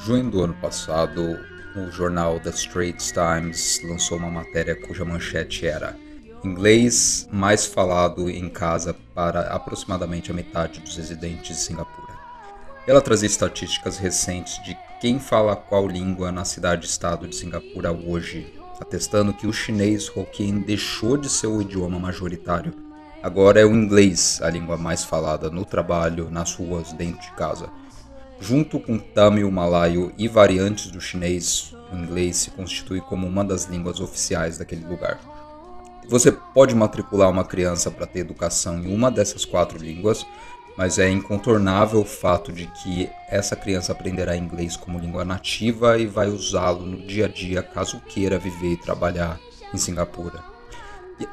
[0.00, 1.38] junho do ano passado,
[1.76, 5.94] o jornal The Straits Times lançou uma matéria cuja manchete era
[6.42, 12.14] Inglês mais falado em casa para aproximadamente a metade dos residentes de Singapura.
[12.86, 19.34] Ela trazia estatísticas recentes de quem fala qual língua na cidade-estado de Singapura hoje, atestando
[19.34, 22.72] que o chinês Hokkien deixou de ser o idioma majoritário.
[23.22, 27.70] Agora é o inglês a língua mais falada no trabalho, nas ruas, dentro de casa.
[28.40, 33.66] Junto com Tamil, Malaio e variantes do chinês, o inglês se constitui como uma das
[33.66, 35.20] línguas oficiais daquele lugar.
[36.08, 40.26] Você pode matricular uma criança para ter educação em uma dessas quatro línguas,
[40.74, 46.06] mas é incontornável o fato de que essa criança aprenderá inglês como língua nativa e
[46.06, 49.38] vai usá-lo no dia a dia caso queira viver e trabalhar
[49.74, 50.42] em Singapura.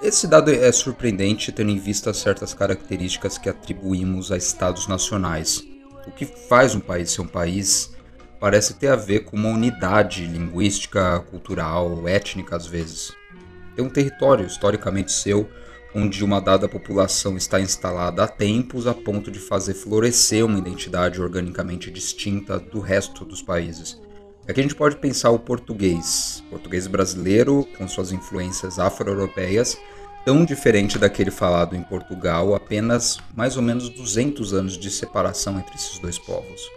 [0.02, 5.64] Esse dado é surpreendente tendo em vista certas características que atribuímos a estados nacionais
[6.08, 7.94] o que faz um país ser um país
[8.40, 13.12] parece ter a ver com uma unidade linguística, cultural, étnica às vezes.
[13.76, 15.49] Tem um território historicamente seu,
[15.94, 21.22] onde uma dada população está instalada há tempos a ponto de fazer florescer uma identidade
[21.22, 23.99] organicamente distinta do resto dos países.
[24.48, 29.77] Aqui a gente pode pensar o português, português brasileiro com suas influências afro-europeias,
[30.28, 35.76] tão diferente daquele falado em Portugal, apenas mais ou menos 200 anos de separação entre
[35.76, 36.70] esses dois povos.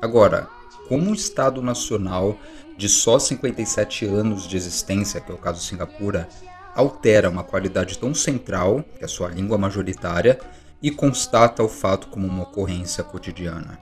[0.00, 0.48] Agora,
[0.88, 2.34] como um Estado nacional
[2.78, 6.30] de só 57 anos de existência, que é o caso de Singapura,
[6.74, 10.40] altera uma qualidade tão central, que é a sua língua majoritária,
[10.82, 13.78] e constata o fato como uma ocorrência cotidiana.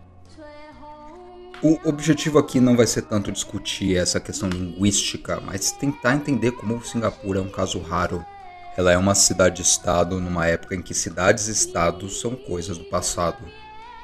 [1.63, 6.85] O objetivo aqui não vai ser tanto discutir essa questão linguística, mas tentar entender como
[6.85, 8.27] Singapura é um caso raro
[8.77, 13.39] ela é uma cidade-estado numa época em que cidades-estados são coisas do passado.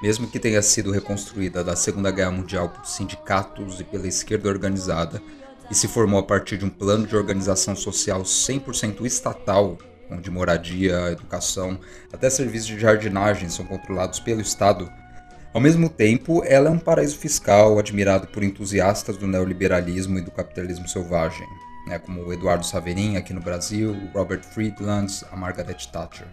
[0.03, 5.23] Mesmo que tenha sido reconstruída da Segunda Guerra Mundial por sindicatos e pela esquerda organizada,
[5.71, 9.77] e se formou a partir de um plano de organização social 100% estatal,
[10.11, 11.79] onde moradia, educação,
[12.13, 14.91] até serviços de jardinagem são controlados pelo Estado,
[15.55, 20.31] ao mesmo tempo, ela é um paraíso fiscal admirado por entusiastas do neoliberalismo e do
[20.31, 21.47] capitalismo selvagem
[21.87, 26.27] né, como o Eduardo Saverin aqui no Brasil, Robert Friedland, a Margaret Thatcher.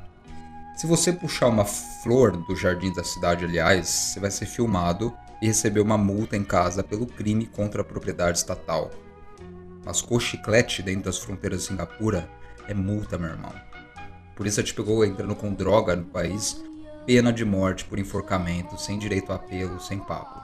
[0.75, 5.47] Se você puxar uma flor do jardim da cidade, aliás, você vai ser filmado e
[5.47, 8.89] receber uma multa em casa pelo crime contra a propriedade estatal.
[9.83, 12.29] Mas com chiclete dentro das fronteiras de Singapura
[12.67, 13.53] é multa, meu irmão.
[14.45, 16.63] Isso te pegou entrando com droga no país,
[17.05, 20.38] pena de morte por enforcamento, sem direito a apelo, sem papo.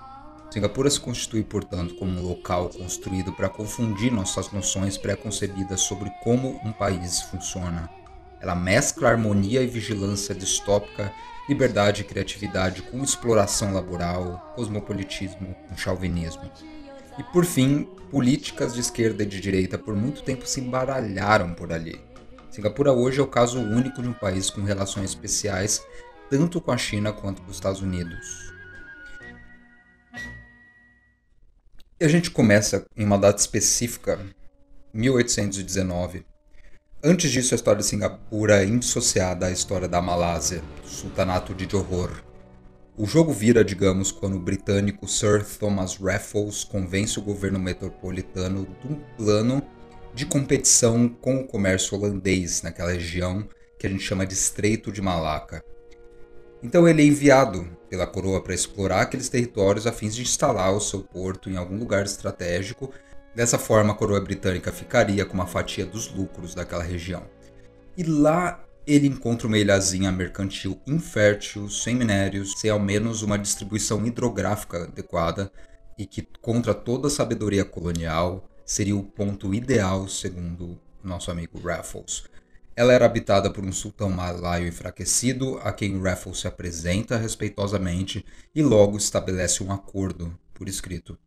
[0.55, 6.61] Singapura se constitui, portanto, como um local construído para confundir nossas noções pré-concebidas sobre como
[6.63, 7.89] um país funciona.
[8.39, 11.11] Ela mescla harmonia e vigilância distópica,
[11.49, 16.49] liberdade e criatividade com exploração laboral, cosmopolitismo com chauvinismo.
[17.19, 21.73] E por fim, políticas de esquerda e de direita por muito tempo se embaralharam por
[21.73, 21.99] ali.
[22.49, 25.85] Singapura hoje é o caso único de um país com relações especiais
[26.29, 28.44] tanto com a China quanto com os Estados Unidos.
[32.05, 34.19] A gente começa em uma data específica,
[34.93, 36.23] 1819.
[37.03, 42.11] Antes disso, a história de Singapura é indissociada à história da Malásia, sultanato de Johor.
[42.95, 48.87] O jogo vira, digamos, quando o britânico Sir Thomas Raffles convence o governo metropolitano de
[48.87, 49.63] um plano
[50.13, 53.49] de competição com o comércio holandês naquela região
[53.79, 55.65] que a gente chama de Estreito de Malaca.
[56.65, 60.81] Então ele é enviado pela coroa para explorar aqueles territórios a fim de instalar o
[60.81, 62.91] seu porto em algum lugar estratégico.
[63.35, 67.21] Dessa forma, a coroa britânica ficaria com uma fatia dos lucros daquela região.
[67.95, 74.03] E lá ele encontra uma ilhazinha mercantil infértil, sem minérios, sem ao menos uma distribuição
[74.03, 75.51] hidrográfica adequada
[75.99, 82.23] e que, contra toda a sabedoria colonial, seria o ponto ideal, segundo nosso amigo Raffles.
[82.75, 88.61] Ela era habitada por um sultão malaio enfraquecido, a quem Raffles se apresenta respeitosamente e
[88.61, 91.17] logo estabelece um acordo por escrito.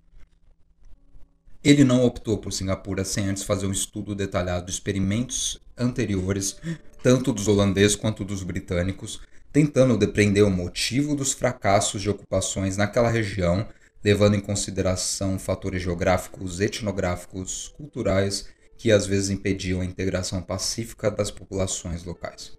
[1.64, 6.56] Ele não optou por Singapura sem antes fazer um estudo detalhado de experimentos anteriores,
[7.02, 9.20] tanto dos holandeses quanto dos britânicos,
[9.50, 13.66] tentando depreender o motivo dos fracassos de ocupações naquela região,
[14.04, 18.46] levando em consideração fatores geográficos, etnográficos, culturais
[18.78, 22.56] que às vezes impediam a integração pacífica das populações locais.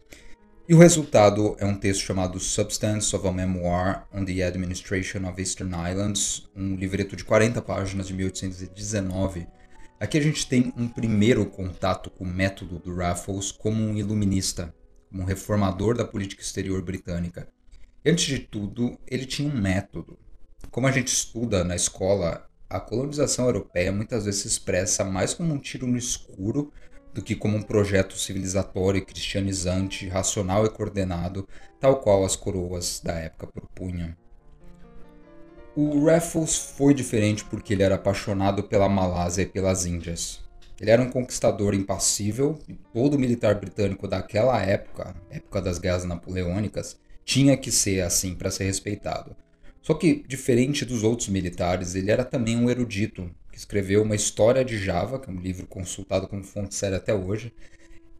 [0.68, 5.42] E o resultado é um texto chamado Substance of a Memoir on the Administration of
[5.42, 9.48] Eastern Islands, um livreto de 40 páginas de 1819.
[10.00, 14.72] Aqui a gente tem um primeiro contato com o método do Raffles como um iluminista,
[15.10, 17.48] como um reformador da política exterior britânica.
[18.04, 20.20] E antes de tudo, ele tinha um método.
[20.70, 25.54] Como a gente estuda na escola, a colonização europeia muitas vezes se expressa mais como
[25.54, 26.72] um tiro no escuro
[27.14, 31.48] do que como um projeto civilizatório, cristianizante, racional e coordenado,
[31.80, 34.16] tal qual as coroas da época propunham.
[35.76, 40.40] O Raffles foi diferente porque ele era apaixonado pela Malásia e pelas Índias.
[40.80, 47.00] Ele era um conquistador impassível e todo militar britânico daquela época, época das guerras napoleônicas,
[47.26, 49.36] tinha que ser assim para ser respeitado.
[49.82, 54.64] Só que, diferente dos outros militares, ele era também um erudito, que escreveu uma História
[54.64, 57.54] de Java, que é um livro consultado como fonte séria até hoje,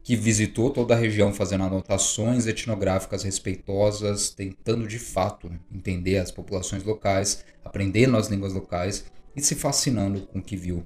[0.02, 6.82] que visitou toda a região fazendo anotações etnográficas respeitosas, tentando de fato entender as populações
[6.82, 9.04] locais, aprendendo as línguas locais
[9.36, 10.84] e se fascinando com o que viu.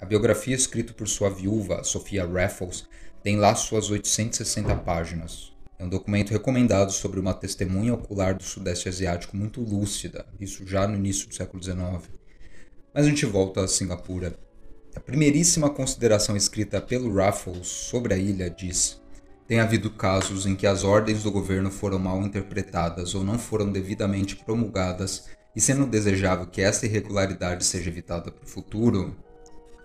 [0.00, 2.88] A biografia escrita por sua viúva, Sofia Raffles,
[3.22, 5.49] tem lá suas 860 páginas.
[5.80, 10.86] É um documento recomendado sobre uma testemunha ocular do Sudeste Asiático muito lúcida, isso já
[10.86, 11.80] no início do século XIX.
[12.92, 14.38] Mas a gente volta a Singapura.
[14.94, 19.00] A primeiríssima consideração escrita pelo Raffles sobre a ilha diz:
[19.48, 23.72] tem havido casos em que as ordens do governo foram mal interpretadas ou não foram
[23.72, 29.16] devidamente promulgadas, e sendo desejável que essa irregularidade seja evitada para o futuro,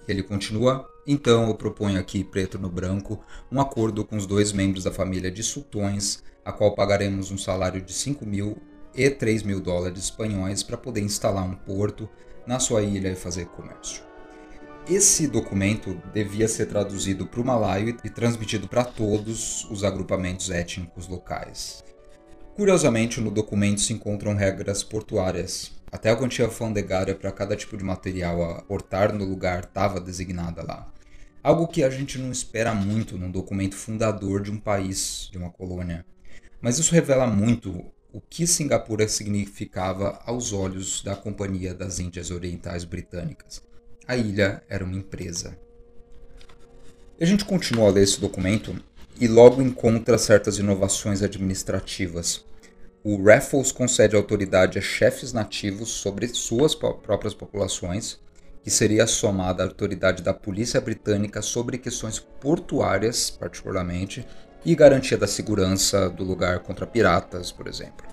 [0.10, 0.94] ele continua.
[1.07, 5.30] Então eu proponho aqui, preto no branco, um acordo com os dois membros da família
[5.30, 8.57] de sultões, a qual pagaremos um salário de 5 mil
[8.96, 12.10] e 3 mil dólares espanhóis para poder instalar um porto
[12.48, 14.04] na sua ilha e fazer comércio.
[14.88, 21.08] Esse documento devia ser traduzido para o malaio e transmitido para todos os agrupamentos étnicos
[21.08, 21.84] locais.
[22.56, 25.72] Curiosamente, no documento se encontram regras portuárias.
[25.92, 30.63] Até a quantia alfandegária para cada tipo de material a portar no lugar estava designada
[30.63, 30.95] lá.
[31.46, 35.52] Algo que a gente não espera muito num documento fundador de um país, de uma
[35.52, 36.06] colônia.
[36.60, 42.84] Mas isso revela muito o que Singapura significava aos olhos da Companhia das Índias Orientais
[42.84, 43.62] Britânicas
[44.08, 45.58] a ilha era uma empresa.
[47.20, 48.76] E a gente continua a ler esse documento
[49.20, 52.46] e logo encontra certas inovações administrativas.
[53.04, 58.20] O Raffles concede autoridade a chefes nativos sobre suas próprias populações,
[58.66, 64.26] que seria somada à autoridade da polícia britânica sobre questões portuárias, particularmente,
[64.66, 68.08] e garantia da segurança do lugar contra piratas, por exemplo.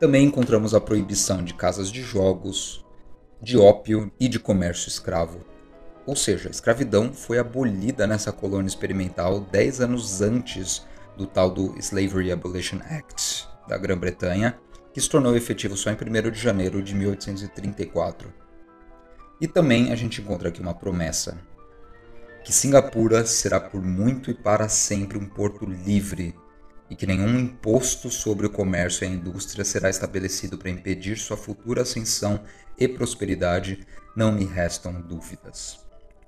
[0.00, 2.82] Também encontramos a proibição de casas de jogos,
[3.42, 5.44] de ópio e de comércio escravo.
[6.06, 10.82] Ou seja, a escravidão foi abolida nessa colônia experimental 10 anos antes
[11.14, 14.58] do tal do Slavery Abolition Act da Grã-Bretanha,
[14.94, 18.43] que se tornou efetivo só em 1 de janeiro de 1834.
[19.40, 21.38] E também a gente encontra aqui uma promessa,
[22.44, 26.34] que Singapura será por muito e para sempre um porto livre
[26.90, 31.36] e que nenhum imposto sobre o comércio e a indústria será estabelecido para impedir sua
[31.36, 32.44] futura ascensão
[32.78, 35.78] e prosperidade, não me restam dúvidas.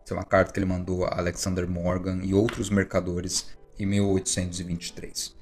[0.03, 3.47] Essa é uma carta que ele mandou a Alexander Morgan e outros mercadores
[3.79, 5.37] em 1823.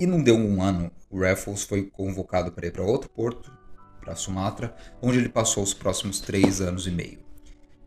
[0.00, 3.52] E não deu um ano, o Raffles foi convocado para ir para outro porto,
[4.00, 7.18] para Sumatra, onde ele passou os próximos três anos e meio.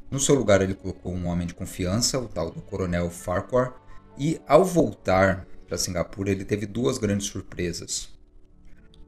[0.10, 3.74] No seu lugar, ele colocou um homem de confiança, o tal do Coronel Farquhar,
[4.18, 8.10] e ao voltar para Singapura, ele teve duas grandes surpresas.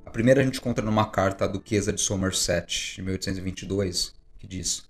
[0.04, 4.84] A primeira a gente encontra numa carta à Duquesa de Somerset, de 1822, que diz: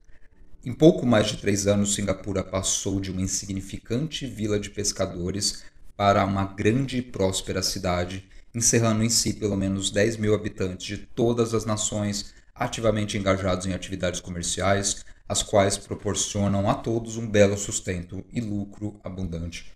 [0.63, 5.63] Em pouco mais de três anos, Singapura passou de uma insignificante vila de pescadores
[5.98, 11.06] para uma grande e próspera cidade, encerrando em si pelo menos 10 mil habitantes de
[11.06, 17.58] todas as nações ativamente engajados em atividades comerciais, as quais proporcionam a todos um belo
[17.58, 19.74] sustento e lucro abundante.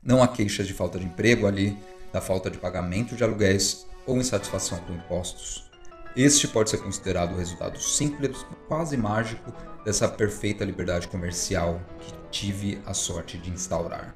[0.00, 1.76] Não há queixas de falta de emprego ali,
[2.12, 5.68] da falta de pagamento de aluguéis ou insatisfação com impostos.
[6.14, 9.52] Este pode ser considerado o resultado simples, quase mágico,
[9.84, 14.14] dessa perfeita liberdade comercial que tive a sorte de instaurar.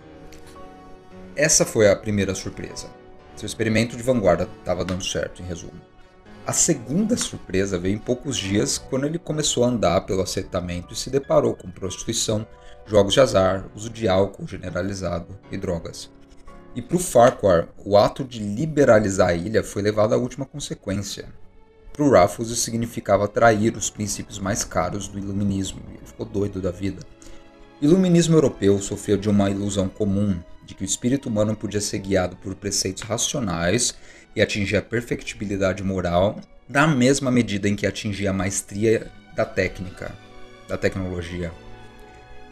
[1.35, 2.89] Essa foi a primeira surpresa.
[3.39, 5.81] Seu experimento de vanguarda estava dando certo, em resumo.
[6.45, 10.97] A segunda surpresa veio em poucos dias quando ele começou a andar pelo assentamento e
[10.97, 12.45] se deparou com prostituição
[12.85, 16.11] jogos de azar, uso de álcool generalizado e drogas.
[16.75, 21.29] E para o Farquhar, o ato de liberalizar a ilha foi levado à última consequência.
[21.93, 26.27] Para o Raffles, isso significava trair os princípios mais caros do iluminismo, e ele ficou
[26.27, 27.07] doido da vida.
[27.81, 31.99] O iluminismo europeu sofreu de uma ilusão comum de que o espírito humano podia ser
[31.99, 33.95] guiado por preceitos racionais
[34.37, 40.15] e atingir a perfectibilidade moral na mesma medida em que atingia a maestria da técnica,
[40.69, 41.51] da tecnologia.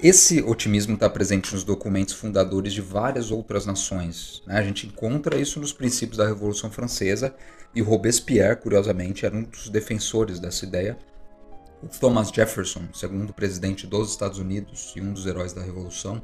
[0.03, 4.43] Esse otimismo está presente nos documentos fundadores de várias outras nações.
[4.47, 4.59] Né?
[4.59, 7.35] A gente encontra isso nos princípios da Revolução Francesa
[7.75, 10.97] e Robespierre, curiosamente, era um dos defensores dessa ideia.
[11.83, 16.23] O Thomas Jefferson, segundo presidente dos Estados Unidos e um dos heróis da Revolução,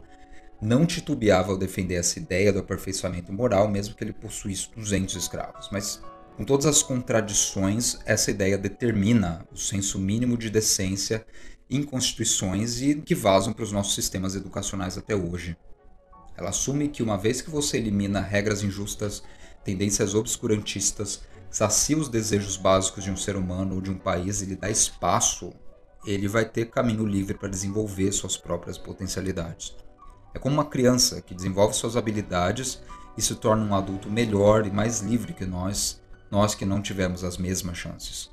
[0.62, 5.68] não titubeava ao defender essa ideia do aperfeiçoamento moral, mesmo que ele possuísse 200 escravos.
[5.72, 6.00] Mas,
[6.36, 11.26] com todas as contradições, essa ideia determina o senso mínimo de decência
[11.68, 15.56] em constituições e que vazam para os nossos sistemas educacionais até hoje.
[16.36, 19.20] Ela assume que uma vez que você elimina regras injustas,
[19.64, 24.46] tendências obscurantistas, sacia os desejos básicos de um ser humano ou de um país e
[24.46, 25.52] lhe dá espaço,
[26.06, 29.81] ele vai ter caminho livre para desenvolver suas próprias potencialidades.
[30.34, 32.80] É como uma criança que desenvolve suas habilidades
[33.16, 37.22] e se torna um adulto melhor e mais livre que nós, nós que não tivemos
[37.22, 38.30] as mesmas chances.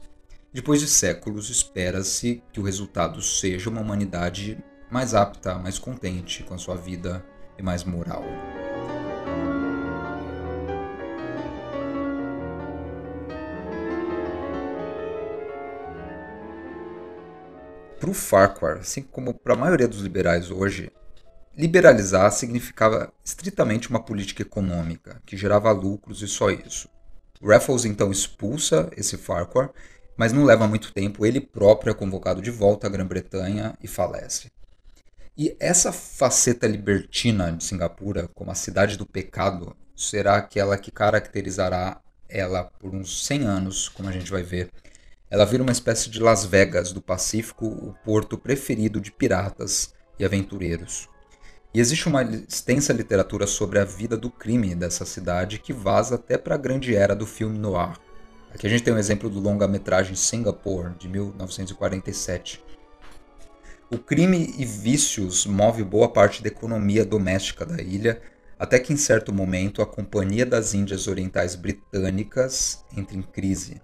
[0.53, 4.57] Depois de séculos, espera-se que o resultado seja uma humanidade
[4.89, 7.23] mais apta, mais contente com a sua vida
[7.57, 8.23] e mais moral.
[17.99, 20.89] Para o Farquhar, assim como para a maioria dos liberais hoje,
[21.57, 26.89] liberalizar significava estritamente uma política econômica que gerava lucros e só isso.
[27.41, 29.71] Raffles então expulsa esse Farquhar,
[30.17, 34.51] mas não leva muito tempo, ele próprio é convocado de volta à Grã-Bretanha e falece.
[35.37, 42.01] E essa faceta libertina de Singapura, como a cidade do pecado, será aquela que caracterizará
[42.27, 44.69] ela por uns 100 anos, como a gente vai ver
[45.31, 50.25] ela vira uma espécie de Las Vegas do Pacífico, o porto preferido de piratas e
[50.25, 51.07] aventureiros.
[51.73, 56.37] E existe uma extensa literatura sobre a vida do crime dessa cidade que vaza até
[56.37, 57.97] para a grande era do filme noir.
[58.53, 62.63] Aqui a gente tem um exemplo do longa-metragem Singapore, de 1947.
[63.91, 68.21] O crime e vícios move boa parte da economia doméstica da ilha,
[68.57, 73.81] até que em certo momento a Companhia das Índias Orientais Britânicas entra em crise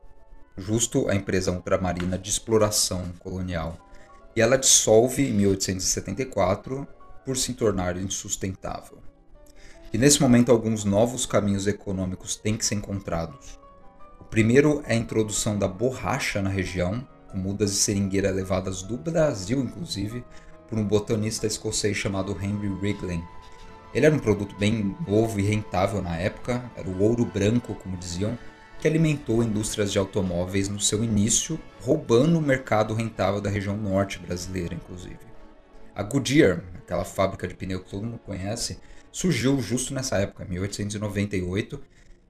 [0.58, 3.78] justo a empresa ultramarina de exploração colonial.
[4.36, 6.88] E ela dissolve em 1874
[7.26, 9.00] por se tornar insustentável.
[9.92, 13.60] E nesse momento alguns novos caminhos econômicos têm que ser encontrados.
[14.20, 18.98] O primeiro é a introdução da borracha na região, com mudas de seringueira levadas do
[18.98, 20.24] Brasil, inclusive,
[20.68, 23.24] por um botanista escocês chamado Henry Wrigley.
[23.94, 27.96] Ele era um produto bem novo e rentável na época, era o ouro branco, como
[27.96, 28.38] diziam,
[28.82, 34.20] que alimentou indústrias de automóveis no seu início, roubando o mercado rentável da região norte
[34.20, 35.35] brasileira, inclusive.
[35.96, 38.80] A Goodyear, aquela fábrica de pneu que todo mundo conhece,
[39.14, 41.82] surgiu justo nessa época, 1898,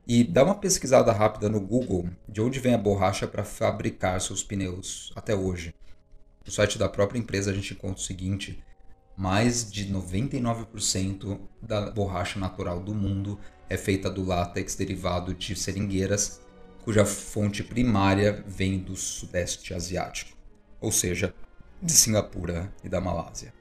[0.08, 4.44] e dá uma pesquisada rápida no Google de onde vem a borracha para fabricar seus
[4.44, 5.74] pneus até hoje.
[6.46, 8.64] No site da própria empresa a gente encontra o seguinte:
[9.18, 16.40] mais de 99% da borracha natural do mundo é feita do látex derivado de seringueiras
[16.84, 20.38] cuja fonte primária vem do Sudeste Asiático,
[20.80, 21.34] ou seja,
[21.86, 23.54] de Singapura e da Malásia.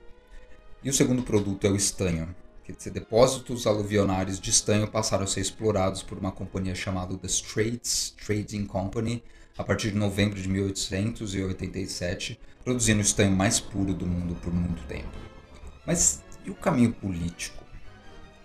[0.83, 5.41] E o segundo produto é o estanho, que depósitos aluvionários de estanho passaram a ser
[5.41, 9.23] explorados por uma companhia chamada The Straits Trading Company
[9.59, 14.83] a partir de novembro de 1887, produzindo o estanho mais puro do mundo por muito
[14.87, 15.17] tempo.
[15.87, 17.63] Mas e o caminho político?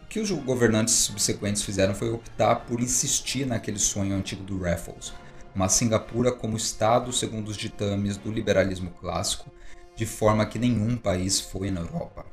[0.09, 5.13] que os governantes subsequentes fizeram foi optar por insistir naquele sonho antigo do Raffles,
[5.59, 9.51] uma Singapura como Estado segundo os ditames do liberalismo clássico,
[9.93, 12.25] de forma que nenhum país foi na Europa.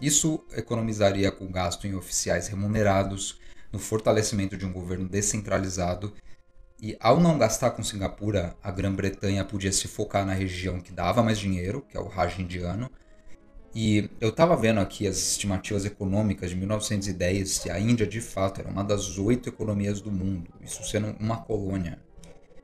[0.00, 3.38] Isso economizaria com gasto em oficiais remunerados,
[3.72, 6.12] no fortalecimento de um governo descentralizado,
[6.82, 11.22] e ao não gastar com Singapura, a Grã-Bretanha podia se focar na região que dava
[11.22, 12.90] mais dinheiro, que é o Raj indiano,
[13.72, 18.60] e eu estava vendo aqui as estimativas econômicas de 1910 e a Índia de fato
[18.60, 22.04] era uma das oito economias do mundo, isso sendo uma colônia.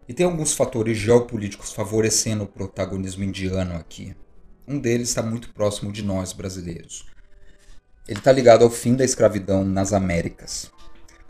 [0.09, 4.15] E tem alguns fatores geopolíticos favorecendo o protagonismo indiano aqui.
[4.67, 7.07] Um deles está muito próximo de nós brasileiros.
[8.09, 10.71] Ele está ligado ao fim da escravidão nas Américas.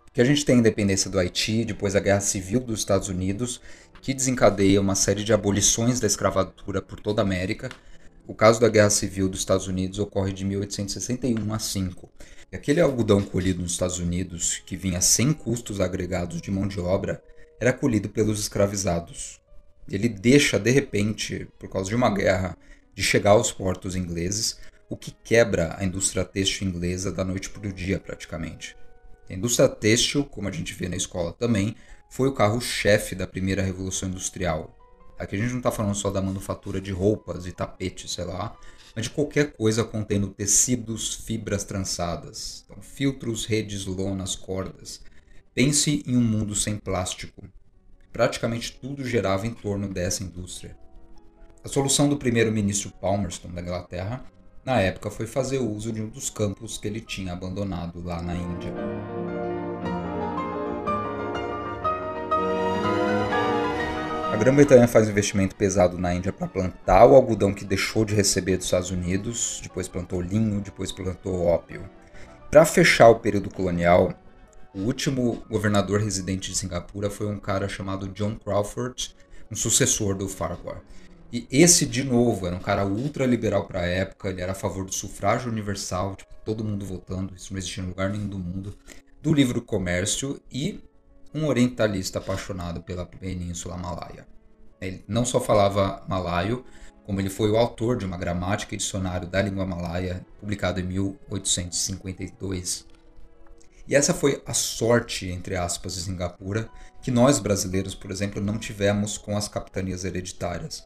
[0.05, 3.61] Porque a gente tem a independência do Haiti, depois a Guerra Civil dos Estados Unidos,
[4.01, 7.69] que desencadeia uma série de abolições da escravatura por toda a América,
[8.27, 12.09] o caso da Guerra Civil dos Estados Unidos ocorre de 1861 a 5.
[12.51, 16.79] E aquele algodão colhido nos Estados Unidos, que vinha sem custos agregados de mão de
[16.79, 17.23] obra,
[17.63, 19.41] era colhido pelos escravizados.
[19.89, 22.57] Ele deixa, de repente, por causa de uma guerra,
[22.93, 27.67] de chegar aos portos ingleses, o que quebra a indústria têxtil inglesa da noite para
[27.67, 28.75] o dia, praticamente.
[29.29, 31.75] A indústria têxtil, como a gente vê na escola também,
[32.09, 34.77] foi o carro-chefe da primeira revolução industrial,
[35.17, 38.57] Aqui a gente não está falando só da manufatura de roupas e tapetes, sei lá,
[38.95, 42.65] mas de qualquer coisa contendo tecidos, fibras trançadas.
[42.65, 45.01] Então, filtros, redes, lonas, cordas.
[45.55, 47.43] Pense em um mundo sem plástico.
[48.11, 50.75] Praticamente tudo gerava em torno dessa indústria.
[51.63, 54.25] A solução do primeiro-ministro Palmerston da Inglaterra,
[54.65, 58.33] na época, foi fazer uso de um dos campos que ele tinha abandonado lá na
[58.33, 58.73] Índia.
[64.31, 68.57] A Grã-Bretanha faz investimento pesado na Índia para plantar o algodão que deixou de receber
[68.57, 71.87] dos Estados Unidos, depois plantou linho, depois plantou ópio.
[72.49, 74.13] Para fechar o período colonial,
[74.73, 79.15] o último governador residente de Singapura foi um cara chamado John Crawford,
[79.51, 80.81] um sucessor do Farquhar.
[81.31, 84.55] E esse, de novo, era um cara ultra liberal para a época, ele era a
[84.55, 88.37] favor do sufrágio universal, tipo, todo mundo votando, isso não existia em lugar nenhum do
[88.37, 88.77] mundo,
[89.21, 90.83] do livro Comércio e
[91.33, 94.27] um orientalista apaixonado pela Península Malaya.
[94.79, 96.63] Ele não só falava malaio,
[97.05, 100.83] como ele foi o autor de uma gramática e dicionário da língua malaia, publicado em
[100.83, 102.92] 1852.
[103.87, 106.69] E essa foi a sorte, entre aspas, de Singapura,
[107.01, 110.85] que nós brasileiros, por exemplo, não tivemos com as capitanias hereditárias.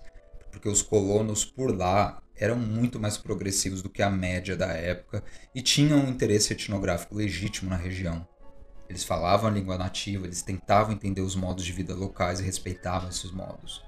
[0.51, 5.23] Porque os colonos por lá eram muito mais progressivos do que a média da época
[5.53, 8.27] e tinham um interesse etnográfico legítimo na região.
[8.89, 13.09] Eles falavam a língua nativa, eles tentavam entender os modos de vida locais e respeitavam
[13.09, 13.83] esses modos.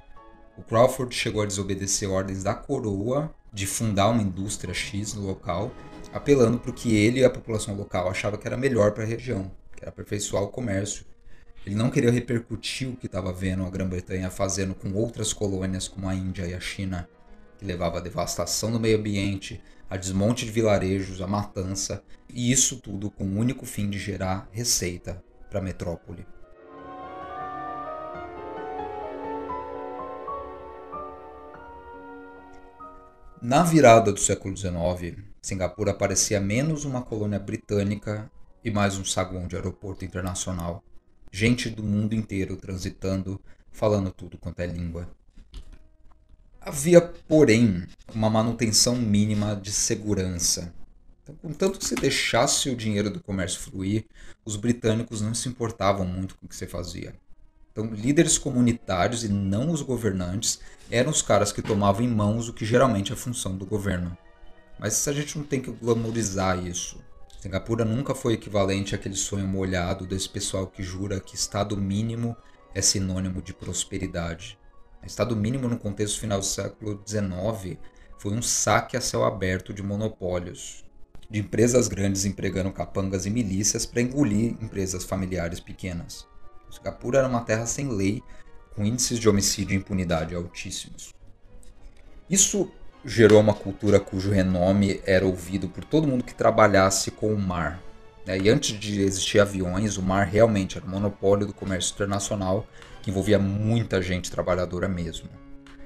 [0.57, 5.71] O Crawford chegou a desobedecer ordens da coroa de fundar uma indústria X no local,
[6.13, 9.07] apelando para o que ele e a população local achavam que era melhor para a
[9.07, 11.05] região, que era aperfeiçoar o comércio.
[11.65, 16.09] Ele não queria repercutir o que estava vendo a Grã-Bretanha fazendo com outras colônias como
[16.09, 17.07] a Índia e a China,
[17.57, 22.77] que levava à devastação do meio ambiente, a desmonte de vilarejos, a matança, e isso
[22.77, 26.25] tudo com o único fim de gerar receita para a metrópole.
[33.41, 38.29] Na virada do século XIX, Singapura parecia menos uma colônia britânica
[38.65, 40.83] e mais um saguão de aeroporto internacional.
[41.31, 43.39] Gente do mundo inteiro transitando,
[43.71, 45.09] falando tudo quanto é língua.
[46.59, 50.73] Havia, porém, uma manutenção mínima de segurança.
[51.23, 54.05] Então, contanto que se deixasse o dinheiro do comércio fluir,
[54.43, 57.15] os britânicos não se importavam muito com o que você fazia.
[57.79, 60.59] Então, líderes comunitários e não os governantes
[60.91, 64.17] eram os caras que tomavam em mãos o que geralmente é a função do governo.
[64.77, 66.99] Mas a gente não tem que glamorizar isso.
[67.39, 72.35] Singapura nunca foi equivalente àquele sonho molhado desse pessoal que jura que estado mínimo
[72.75, 74.59] é sinônimo de prosperidade.
[75.01, 77.77] Estado mínimo no contexto final do século XIX
[78.17, 80.83] foi um saque a céu aberto de monopólios,
[81.29, 86.27] de empresas grandes empregando capangas e milícias para engolir empresas familiares pequenas.
[86.69, 88.23] Singapura era uma terra sem lei,
[88.75, 91.13] com índices de homicídio e impunidade altíssimos.
[92.29, 92.71] Isso
[93.03, 97.81] gerou uma cultura cujo renome era ouvido por todo mundo que trabalhasse com o mar.
[98.25, 98.37] Né?
[98.37, 102.67] E antes de existir aviões, o mar realmente era o monopólio do comércio internacional
[103.01, 105.29] que envolvia muita gente trabalhadora mesmo.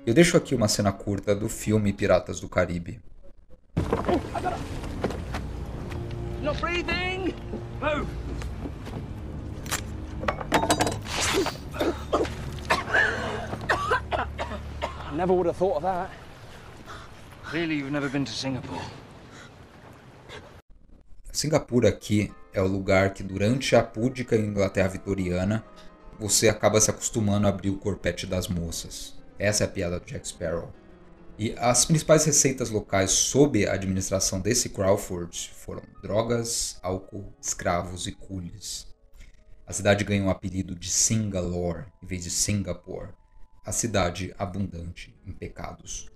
[0.06, 3.00] Eu deixo aqui uma cena curta do filme Piratas do Caribe.
[7.84, 8.22] Move.
[15.15, 16.09] Never would have thought of that.
[17.43, 18.81] Clearly you've never been to Singapore.
[21.31, 25.63] Singapura aqui é o lugar que durante a púdica Inglaterra vitoriana
[26.19, 29.15] você acaba se acostumando a abrir o corpete das moças.
[29.38, 30.71] Essa é a piada do Jack Sparrow.
[31.38, 38.12] E as principais receitas locais sob a administração desse Crawford foram drogas, álcool, escravos e
[38.12, 38.92] coolies.
[39.65, 43.13] A cidade ganhou o apelido de Singalore em vez de Singapore,
[43.65, 46.10] a cidade abundante em pecados.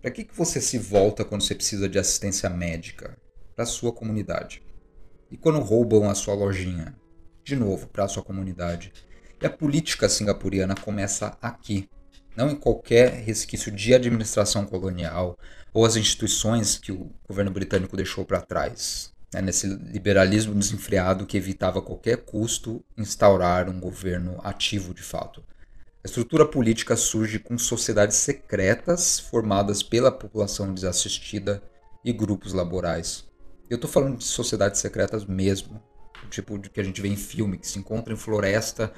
[0.00, 3.18] Para que, que você se volta quando você precisa de assistência médica?
[3.54, 4.62] Para sua comunidade.
[5.30, 6.96] E quando roubam a sua lojinha?
[7.50, 8.92] de novo, para sua comunidade.
[9.40, 11.88] E a política singapuriana começa aqui,
[12.36, 15.36] não em qualquer resquício de administração colonial
[15.72, 19.12] ou as instituições que o governo britânico deixou para trás.
[19.32, 25.44] Né, nesse liberalismo desenfreado que evitava a qualquer custo instaurar um governo ativo de fato.
[26.02, 31.62] A estrutura política surge com sociedades secretas formadas pela população desassistida
[32.04, 33.24] e grupos laborais.
[33.68, 35.80] Eu estou falando de sociedades secretas mesmo,
[36.28, 38.92] tipo de que a gente vê em filme, que se encontra em floresta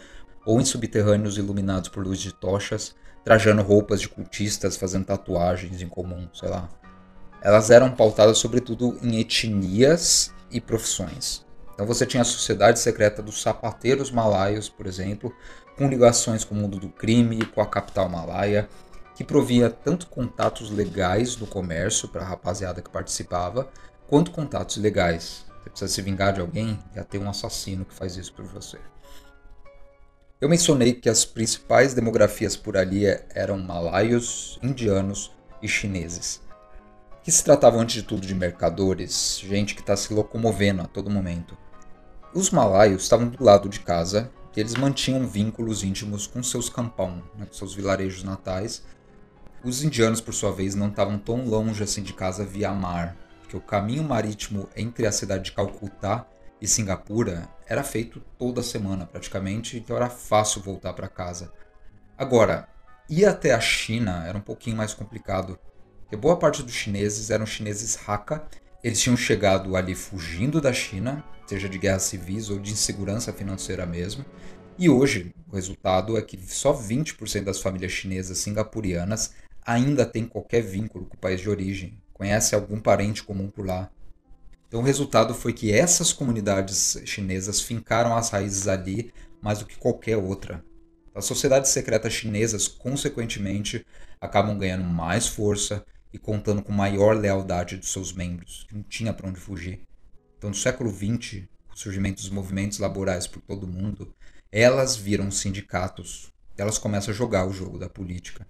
[0.47, 5.89] ou em subterrâneos iluminados por luz de tochas, trajando roupas de cultistas, fazendo tatuagens em
[5.89, 6.69] comum, sei lá.
[7.43, 11.45] Elas eram pautadas sobretudo em etnias e profissões.
[11.75, 15.35] Então você tinha a sociedade secreta dos sapateiros malaios, por exemplo,
[15.77, 18.69] com ligações com o mundo do crime e com a capital malaia,
[19.15, 23.69] que provia tanto contatos legais no comércio para a rapaziada que participava,
[24.07, 28.17] quanto contatos legais você precisa se vingar de alguém, já tem um assassino que faz
[28.17, 28.79] isso por você.
[30.41, 35.31] Eu mencionei que as principais demografias por ali eram malaios, indianos
[35.63, 36.41] e chineses,
[37.23, 41.11] que se tratavam antes de tudo de mercadores, gente que está se locomovendo a todo
[41.11, 41.57] momento.
[42.35, 47.23] Os malaios estavam do lado de casa e eles mantinham vínculos íntimos com seus campão,
[47.37, 48.83] né, com seus vilarejos natais.
[49.63, 53.57] Os indianos, por sua vez, não estavam tão longe assim de casa via mar, porque
[53.57, 56.27] o caminho marítimo entre a cidade de Calcutá
[56.61, 61.53] e Singapura era feito toda semana praticamente, então era fácil voltar para casa.
[62.19, 62.69] Agora,
[63.09, 65.59] ir até a China era um pouquinho mais complicado,
[66.13, 68.47] porque boa parte dos chineses eram chineses Hakka,
[68.85, 73.87] eles tinham chegado ali fugindo da China, seja de guerras civis ou de insegurança financeira
[73.87, 74.23] mesmo,
[74.79, 79.33] e hoje o resultado é que só 20% das famílias chinesas singapurianas
[79.65, 83.91] ainda têm qualquer vínculo com o país de origem, conhece algum parente comum por lá.
[84.69, 89.79] Então o resultado foi que essas comunidades chinesas fincaram as raízes ali mais do que
[89.79, 90.63] qualquer outra.
[91.15, 93.87] As sociedades secretas chinesas, consequentemente,
[94.21, 99.13] acabam ganhando mais força e contando com maior lealdade dos seus membros, que não tinha
[99.13, 99.83] para onde fugir.
[100.37, 104.15] Então, no século XX, com o surgimento dos movimentos laborais por todo o mundo,
[104.51, 108.47] elas viram sindicatos, elas começam a jogar o jogo da política.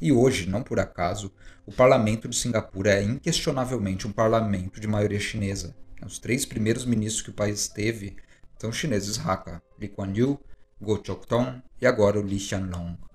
[0.00, 1.32] E hoje, não por acaso,
[1.66, 5.76] o parlamento de Singapura é inquestionavelmente um parlamento de maioria chinesa.
[6.04, 8.16] Os três primeiros ministros que o país teve
[8.58, 10.40] são chineses Hakka, Lee Kuan Yew,
[10.80, 13.09] Goh Chok Tong e agora o Lee Hsien Loong.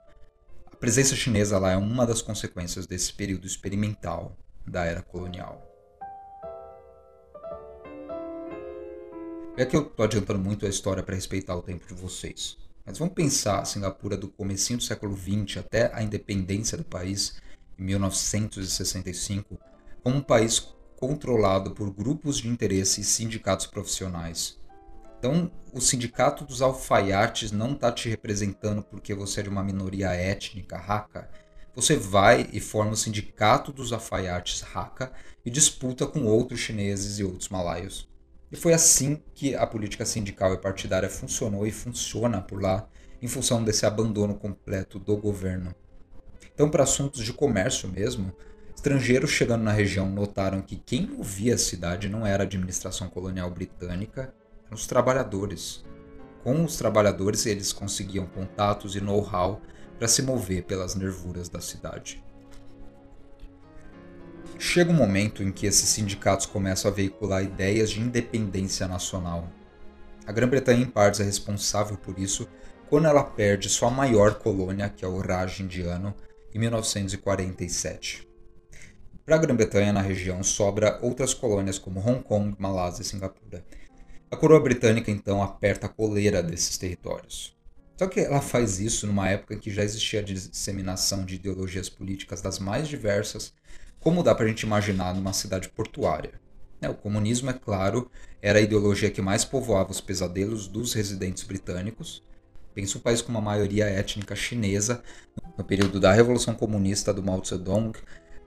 [0.85, 5.59] A presença chinesa lá é uma das consequências desse período experimental da era colonial.
[9.57, 12.55] É que eu estou adiantando muito a história para respeitar o tempo de vocês.
[12.85, 17.41] Mas vamos pensar a Singapura do comecinho do século XX até a independência do país,
[17.79, 19.59] em 1965,
[20.03, 24.59] como um país controlado por grupos de interesse e sindicatos profissionais.
[25.25, 30.09] Então, o sindicato dos alfaiates não está te representando porque você é de uma minoria
[30.09, 31.27] étnica raca.
[31.73, 35.11] Você vai e forma o sindicato dos alfaiates raca
[35.43, 38.07] e disputa com outros chineses e outros malaios.
[38.51, 42.87] E foi assim que a política sindical e partidária funcionou e funciona por lá,
[43.19, 45.73] em função desse abandono completo do governo.
[46.53, 48.31] Então, para assuntos de comércio mesmo,
[48.75, 53.49] estrangeiros chegando na região notaram que quem movia a cidade não era a administração colonial
[53.49, 54.31] britânica,
[54.71, 55.83] os trabalhadores.
[56.43, 59.61] Com os trabalhadores, eles conseguiam contatos e know-how
[59.97, 62.23] para se mover pelas nervuras da cidade.
[64.57, 69.49] Chega um momento em que esses sindicatos começam a veicular ideias de independência nacional.
[70.25, 72.47] A Grã-Bretanha, em partes, é responsável por isso
[72.89, 76.15] quando ela perde sua maior colônia, que é o Raj indiano,
[76.53, 78.27] em 1947.
[79.25, 83.65] Para a Grã-Bretanha, na região, sobra outras colônias como Hong Kong, Malásia e Singapura.
[84.31, 87.55] A coroa britânica então aperta a coleira desses territórios.
[87.97, 91.89] Só que ela faz isso numa época em que já existia a disseminação de ideologias
[91.89, 93.53] políticas das mais diversas
[94.05, 96.33] como dá para a gente imaginar numa cidade portuária.
[96.79, 98.07] É, o comunismo, é claro,
[98.39, 102.23] era a ideologia que mais povoava os pesadelos dos residentes britânicos.
[102.75, 105.01] Pensa um país com uma maioria étnica chinesa,
[105.57, 107.97] no período da Revolução Comunista do Mao Zedong,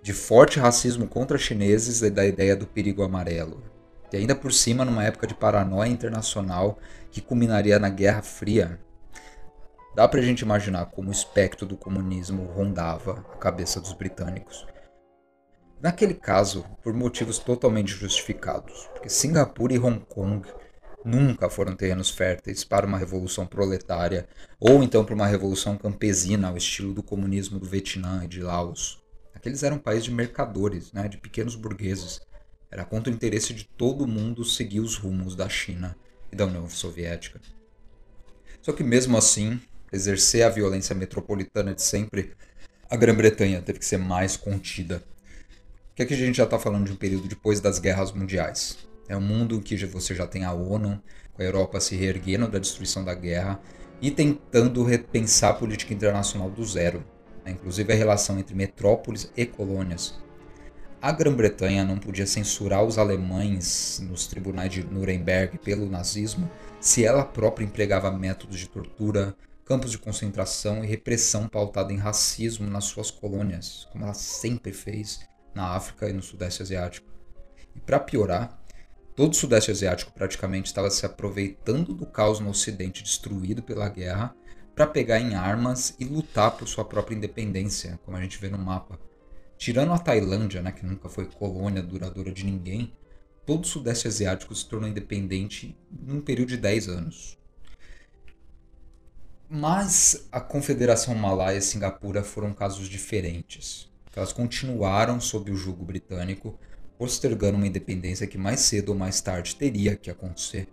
[0.00, 3.60] de forte racismo contra chineses e da ideia do perigo amarelo.
[4.12, 6.78] E ainda por cima, numa época de paranoia internacional
[7.10, 8.80] que culminaria na Guerra Fria.
[9.94, 14.66] Dá pra gente imaginar como o espectro do comunismo rondava a cabeça dos britânicos.
[15.80, 20.48] Naquele caso, por motivos totalmente justificados, porque Singapura e Hong Kong
[21.04, 26.56] nunca foram terrenos férteis para uma revolução proletária ou então para uma revolução campesina ao
[26.56, 29.02] estilo do comunismo do Vietnã e de Laos.
[29.34, 32.20] Aqueles eram países de mercadores, né, de pequenos burgueses.
[32.70, 35.96] Era contra o interesse de todo mundo seguir os rumos da China
[36.30, 37.40] e da União Soviética.
[38.60, 39.60] Só que mesmo assim,
[39.92, 42.34] exercer a violência metropolitana de sempre,
[42.90, 45.02] a Grã-Bretanha teve que ser mais contida
[45.98, 48.78] que aqui a gente já está falando de um período depois das guerras mundiais.
[49.08, 51.02] É um mundo em que você já tem a ONU,
[51.32, 53.60] com a Europa se reerguendo da destruição da guerra
[54.00, 57.02] e tentando repensar a política internacional do zero,
[57.44, 57.50] né?
[57.50, 60.14] inclusive a relação entre metrópoles e colônias.
[61.00, 67.24] A Grã-Bretanha não podia censurar os alemães nos tribunais de Nuremberg pelo nazismo se ela
[67.24, 73.12] própria empregava métodos de tortura, campos de concentração e repressão pautada em racismo nas suas
[73.12, 75.20] colônias, como ela sempre fez
[75.54, 77.06] na África e no Sudeste Asiático.
[77.76, 78.60] E para piorar,
[79.14, 84.34] todo o Sudeste Asiático praticamente estava se aproveitando do caos no Ocidente destruído pela guerra
[84.74, 88.58] para pegar em armas e lutar por sua própria independência, como a gente vê no
[88.58, 88.98] mapa.
[89.58, 92.92] Tirando a Tailândia, né, que nunca foi colônia duradoura de ninguém,
[93.44, 97.36] todo o Sudeste Asiático se tornou independente em um período de 10 anos.
[99.50, 103.90] Mas a Confederação Malaia e Singapura foram casos diferentes.
[104.14, 106.58] Elas continuaram sob o jugo britânico,
[106.96, 110.68] postergando uma independência que mais cedo ou mais tarde teria que acontecer.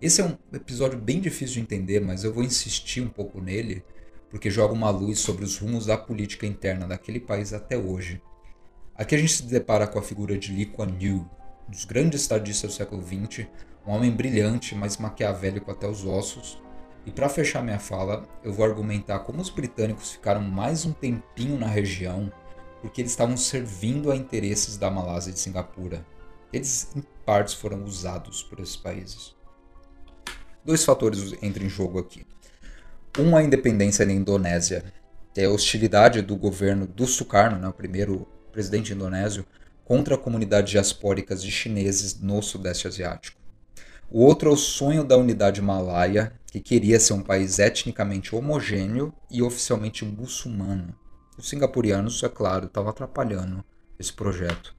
[0.00, 3.84] Esse é um episódio bem difícil de entender, mas eu vou insistir um pouco nele,
[4.30, 8.20] porque joga uma luz sobre os rumos da política interna daquele país até hoje.
[8.94, 11.28] Aqui a gente se depara com a figura de Lee Kuan Yew,
[11.68, 13.46] um dos grandes estadistas do século XX,
[13.86, 16.60] um homem brilhante, mas maquiavélico até os ossos.
[17.04, 21.58] E para fechar minha fala, eu vou argumentar como os britânicos ficaram mais um tempinho
[21.58, 22.32] na região
[22.80, 26.06] porque eles estavam servindo a interesses da Malásia e de Singapura.
[26.52, 29.34] Eles, em partes, foram usados por esses países.
[30.64, 32.25] Dois fatores entram em jogo aqui.
[33.18, 34.84] Um, a independência da Indonésia,
[35.34, 39.46] é a hostilidade do governo do Sukarno, né, o primeiro presidente indonésio,
[39.86, 43.40] contra a comunidade diaspóricas de chineses no Sudeste Asiático.
[44.10, 49.14] O outro é o sonho da unidade malaia, que queria ser um país etnicamente homogêneo
[49.30, 50.94] e oficialmente muçulmano.
[51.38, 53.64] Os singapurianos, é claro, estavam atrapalhando
[53.98, 54.76] esse projeto.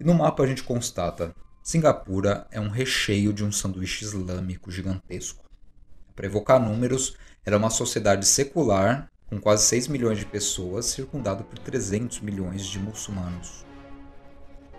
[0.00, 5.44] E no mapa a gente constata: Singapura é um recheio de um sanduíche islâmico gigantesco.
[6.14, 11.58] Para evocar números, era uma sociedade secular com quase 6 milhões de pessoas, circundado por
[11.58, 13.64] 300 milhões de muçulmanos.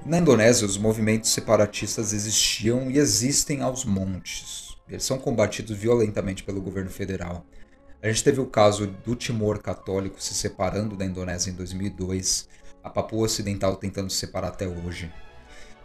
[0.06, 4.76] Na Indonésia, os movimentos separatistas existiam e existem aos montes.
[4.88, 7.46] Eles são combatidos violentamente pelo governo federal.
[8.02, 12.48] A gente teve o caso do Timor católico se separando da Indonésia em 2002,
[12.84, 15.12] a Papua Ocidental tentando se separar até hoje.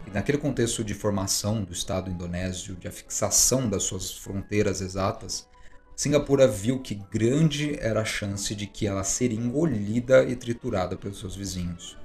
[0.05, 5.47] E naquele contexto de formação do Estado indonésio, de fixação das suas fronteiras exatas,
[5.95, 11.19] Singapura viu que grande era a chance de que ela seria engolida e triturada pelos
[11.19, 11.97] seus vizinhos.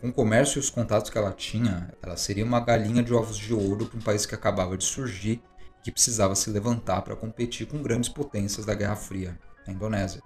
[0.00, 3.36] Com o comércio e os contatos que ela tinha, ela seria uma galinha de ovos
[3.36, 5.40] de ouro para um país que acabava de surgir
[5.78, 10.20] e que precisava se levantar para competir com grandes potências da Guerra Fria, a Indonésia.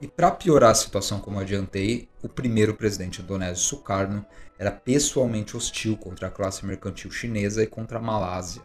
[0.00, 4.26] E para piorar a situação, como adiantei, o primeiro presidente indonésio, Sukarno,
[4.58, 8.62] era pessoalmente hostil contra a classe mercantil chinesa e contra a Malásia.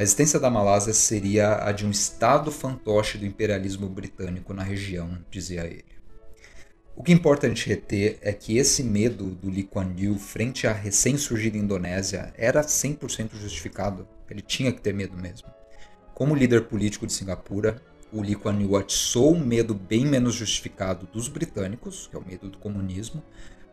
[0.00, 5.18] A existência da Malásia seria a de um estado fantoche do imperialismo britânico na região,
[5.30, 5.84] dizia ele.
[6.96, 10.66] O que importa a gente reter é que esse medo do Lee Kuan Yew frente
[10.66, 14.08] à recém-surgida Indonésia era 100% justificado.
[14.30, 15.48] Ele tinha que ter medo mesmo.
[16.14, 21.06] Como líder político de Singapura, o Lee Kuan Yew atiçou um medo bem menos justificado
[21.12, 23.22] dos britânicos, que é o medo do comunismo,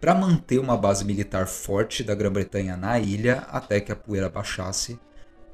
[0.02, 5.00] para manter uma base militar forte da Grã-Bretanha na ilha até que a poeira baixasse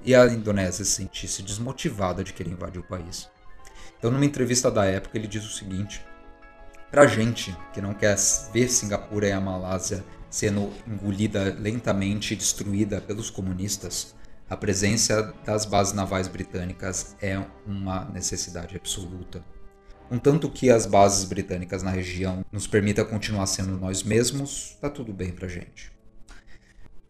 [0.04, 3.30] e a Indonésia se sentisse desmotivada de querer invadir o país.
[3.98, 6.06] Então, numa entrevista da época, ele diz o seguinte:
[6.92, 8.18] Pra gente que não quer
[8.52, 14.16] ver Singapura e a Malásia sendo engolida lentamente e destruída pelos comunistas,
[14.50, 19.44] a presença das bases navais britânicas é uma necessidade absoluta.
[20.10, 25.14] Contanto que as bases britânicas na região nos permita continuar sendo nós mesmos, tá tudo
[25.14, 25.93] bem pra gente.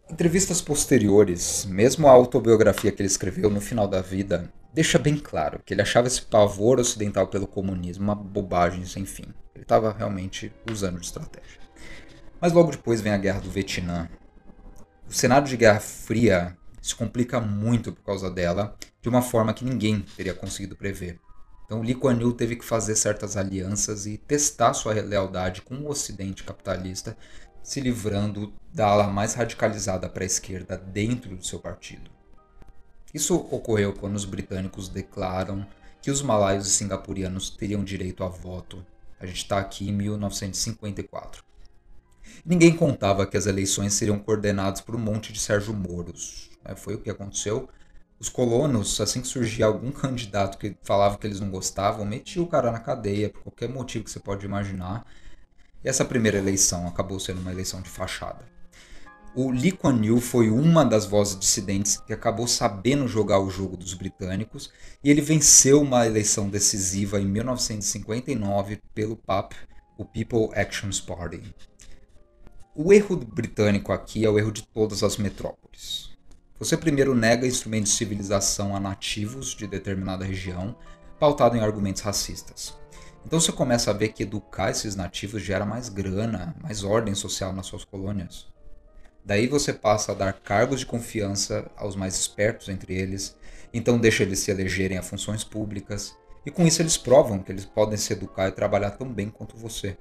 [0.10, 5.62] Entrevistas posteriores, mesmo a autobiografia que ele escreveu no final da vida, deixa bem claro
[5.66, 9.34] que ele achava esse pavor ocidental pelo comunismo uma bobagem sem fim.
[9.56, 11.62] Ele estava realmente usando de estratégia.
[12.40, 14.10] Mas logo depois vem a Guerra do Vietnã.
[15.08, 19.64] O cenário de Guerra Fria se complica muito por causa dela, de uma forma que
[19.64, 21.18] ninguém teria conseguido prever.
[21.66, 25.90] Então Lee Kuan Yew teve que fazer certas alianças e testar sua lealdade com o
[25.90, 27.18] Ocidente capitalista,
[27.64, 32.12] se livrando da ala mais radicalizada para a esquerda dentro do seu partido.
[33.14, 35.66] Isso ocorreu quando os britânicos declaram
[36.02, 38.86] que os malaios e singapurianos teriam direito a voto
[39.24, 41.42] a gente está aqui em 1954.
[42.46, 46.50] Ninguém contava que as eleições seriam coordenadas por um monte de Sérgio Moros.
[46.66, 47.70] É, foi o que aconteceu.
[48.20, 52.48] Os colonos, assim que surgia algum candidato que falava que eles não gostavam, metiam o
[52.48, 55.06] cara na cadeia por qualquer motivo que você pode imaginar.
[55.84, 58.54] E essa primeira eleição acabou sendo uma eleição de fachada.
[59.36, 63.76] O Lee Kuan Yew foi uma das vozes dissidentes que acabou sabendo jogar o jogo
[63.76, 64.72] dos britânicos
[65.04, 69.54] e ele venceu uma eleição decisiva em 1959 pelo PAP,
[69.98, 71.42] o People Action Party.
[72.76, 76.12] O erro britânico aqui é o erro de todas as metrópoles.
[76.60, 80.76] Você primeiro nega instrumentos de civilização a nativos de determinada região,
[81.20, 82.83] pautado em argumentos racistas.
[83.26, 87.54] Então você começa a ver que educar esses nativos gera mais grana, mais ordem social
[87.54, 88.48] nas suas colônias.
[89.26, 93.36] Daí você passa a dar cargos de confiança aos mais espertos entre eles,
[93.74, 97.64] então deixa eles se elegerem a funções públicas, e com isso eles provam que eles
[97.64, 99.98] podem se educar e trabalhar tão bem quanto você.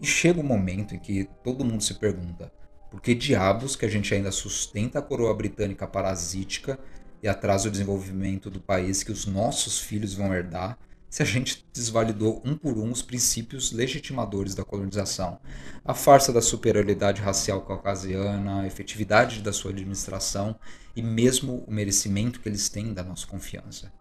[0.00, 2.52] E chega um momento em que todo mundo se pergunta:
[2.90, 6.78] por que diabos que a gente ainda sustenta a coroa britânica parasítica
[7.20, 10.78] e atrasa o desenvolvimento do país que os nossos filhos vão herdar
[11.14, 15.38] se a gente desvalidou um por um os princípios legitimadores da colonização,
[15.84, 20.58] a farsa da superioridade racial caucasiana, a efetividade da sua administração
[20.96, 23.92] e mesmo o merecimento que eles têm da nossa confiança.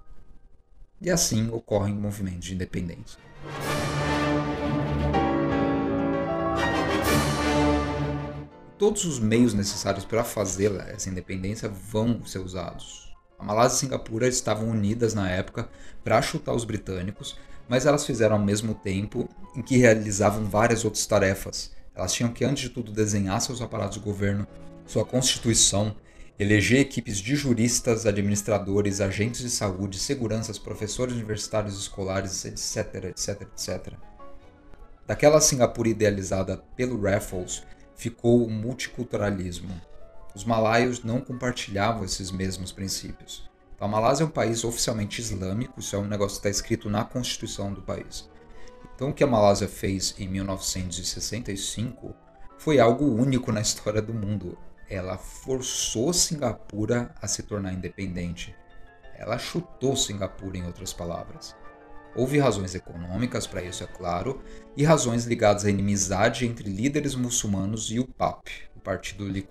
[1.00, 3.20] E assim ocorrem movimentos de independência.
[8.80, 13.13] Todos os meios necessários para fazer essa independência vão ser usados.
[13.44, 15.68] A Malásia e Singapura estavam unidas na época
[16.02, 21.06] para chutar os britânicos, mas elas fizeram ao mesmo tempo em que realizavam várias outras
[21.06, 21.74] tarefas.
[21.94, 24.48] Elas tinham que, antes de tudo, desenhar seus aparatos de governo,
[24.88, 25.94] sua constituição,
[26.40, 33.94] eleger equipes de juristas, administradores, agentes de saúde, seguranças, professores universitários escolares, etc, etc, etc.
[35.06, 37.62] Daquela Singapura idealizada pelo Raffles,
[37.94, 39.82] ficou o multiculturalismo,
[40.36, 43.50] os malaios não compartilhavam esses mesmos princípios.
[43.76, 46.90] Então, a Malásia é um país oficialmente islâmico, isso é um negócio que está escrito
[46.90, 48.30] na constituição do país.
[48.96, 52.16] Então, o que a Malásia fez em 1965
[52.58, 54.58] foi algo único na história do mundo.
[54.90, 58.56] Ela forçou Singapura a se tornar independente.
[59.16, 61.56] Ela chutou Singapura, em outras palavras.
[62.16, 64.42] Houve razões econômicas para isso, é claro,
[64.78, 69.46] e razões ligadas à inimizade entre líderes muçulmanos e o PAP, o partido Lee.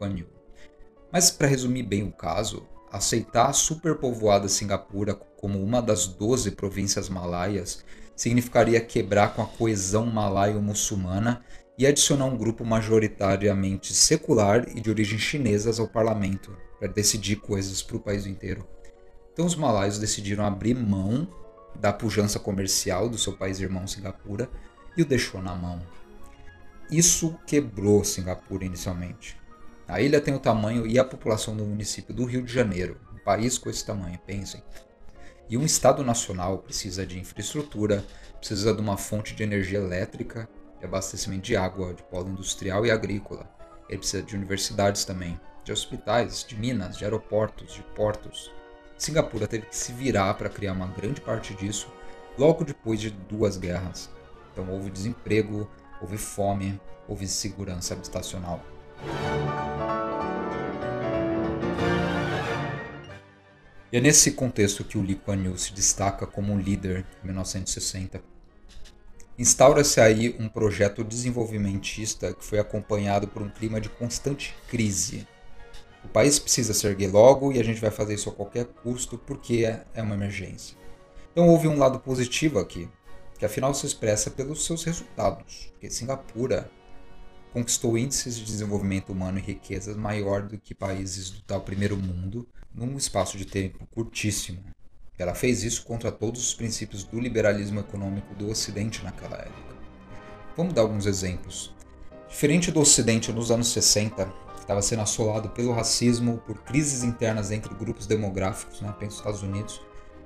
[1.12, 7.10] Mas para resumir bem o caso, aceitar a superpovoada Singapura como uma das 12 províncias
[7.10, 7.84] malaias
[8.16, 11.44] significaria quebrar com a coesão malaio-muçulmana
[11.76, 17.82] e adicionar um grupo majoritariamente secular e de origem chinesas ao parlamento para decidir coisas
[17.82, 18.66] para o país inteiro.
[19.32, 21.28] Então os malaios decidiram abrir mão
[21.74, 24.48] da pujança comercial do seu país irmão Singapura
[24.96, 25.80] e o deixou na mão.
[26.90, 29.41] Isso quebrou Singapura inicialmente.
[29.88, 33.18] A ilha tem o tamanho e a população do município do Rio de Janeiro, um
[33.18, 34.62] país com esse tamanho, pensem.
[35.48, 38.04] E um Estado nacional precisa de infraestrutura,
[38.38, 42.90] precisa de uma fonte de energia elétrica, de abastecimento de água, de polo industrial e
[42.90, 43.48] agrícola.
[43.88, 48.50] Ele precisa de universidades também, de hospitais, de minas, de aeroportos, de portos.
[48.96, 51.92] Singapura teve que se virar para criar uma grande parte disso
[52.38, 54.10] logo depois de duas guerras.
[54.52, 55.68] Então houve desemprego,
[56.00, 58.71] houve fome, houve insegurança habitacional.
[63.92, 67.26] E é nesse contexto que o Lee Kuan Yew se destaca como um líder em
[67.26, 68.22] 1960.
[69.38, 75.26] Instaura-se aí um projeto desenvolvimentista que foi acompanhado por um clima de constante crise.
[76.02, 79.18] O país precisa se erguer logo e a gente vai fazer isso a qualquer custo
[79.18, 80.74] porque é, é uma emergência.
[81.30, 82.88] Então houve um lado positivo aqui,
[83.38, 85.70] que afinal se expressa pelos seus resultados.
[85.72, 86.70] Porque Singapura
[87.52, 92.48] conquistou índices de desenvolvimento humano e riquezas maior do que países do tal primeiro mundo
[92.74, 94.62] num espaço de tempo curtíssimo.
[95.18, 99.76] Ela fez isso contra todos os princípios do liberalismo econômico do Ocidente naquela época.
[100.56, 101.72] Vamos dar alguns exemplos.
[102.28, 107.50] Diferente do Ocidente nos anos 60, que estava sendo assolado pelo racismo, por crises internas
[107.50, 109.80] entre grupos demográficos, né, penso Estados Unidos,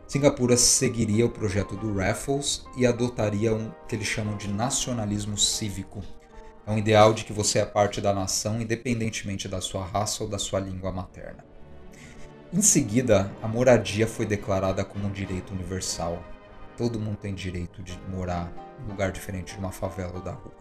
[0.07, 6.01] Singapura seguiria o projeto do Raffles e adotaria um que eles chamam de nacionalismo cívico,
[6.67, 10.29] é um ideal de que você é parte da nação, independentemente da sua raça ou
[10.29, 11.45] da sua língua materna.
[12.53, 16.23] Em seguida, a moradia foi declarada como um direito universal.
[16.77, 20.33] Todo mundo tem direito de morar em um lugar diferente de uma favela ou da
[20.33, 20.55] rua.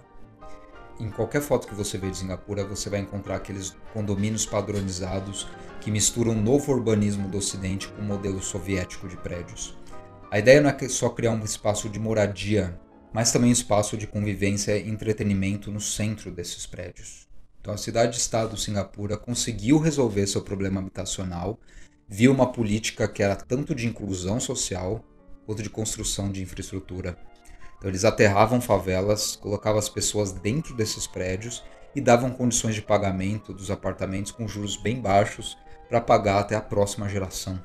[0.99, 5.47] Em qualquer foto que você vê de Singapura, você vai encontrar aqueles condomínios padronizados
[5.81, 9.75] que misturam o novo urbanismo do Ocidente com o modelo soviético de prédios.
[10.31, 12.79] A ideia não é só criar um espaço de moradia
[13.13, 17.27] mas também espaço de convivência e entretenimento no centro desses prédios.
[17.61, 21.59] Então a cidade-estado Singapura conseguiu resolver seu problema habitacional
[22.07, 25.03] via uma política que era tanto de inclusão social
[25.45, 27.17] quanto de construção de infraestrutura.
[27.77, 31.63] Então eles aterravam favelas, colocavam as pessoas dentro desses prédios
[31.95, 35.57] e davam condições de pagamento dos apartamentos com juros bem baixos
[35.87, 37.61] para pagar até a próxima geração.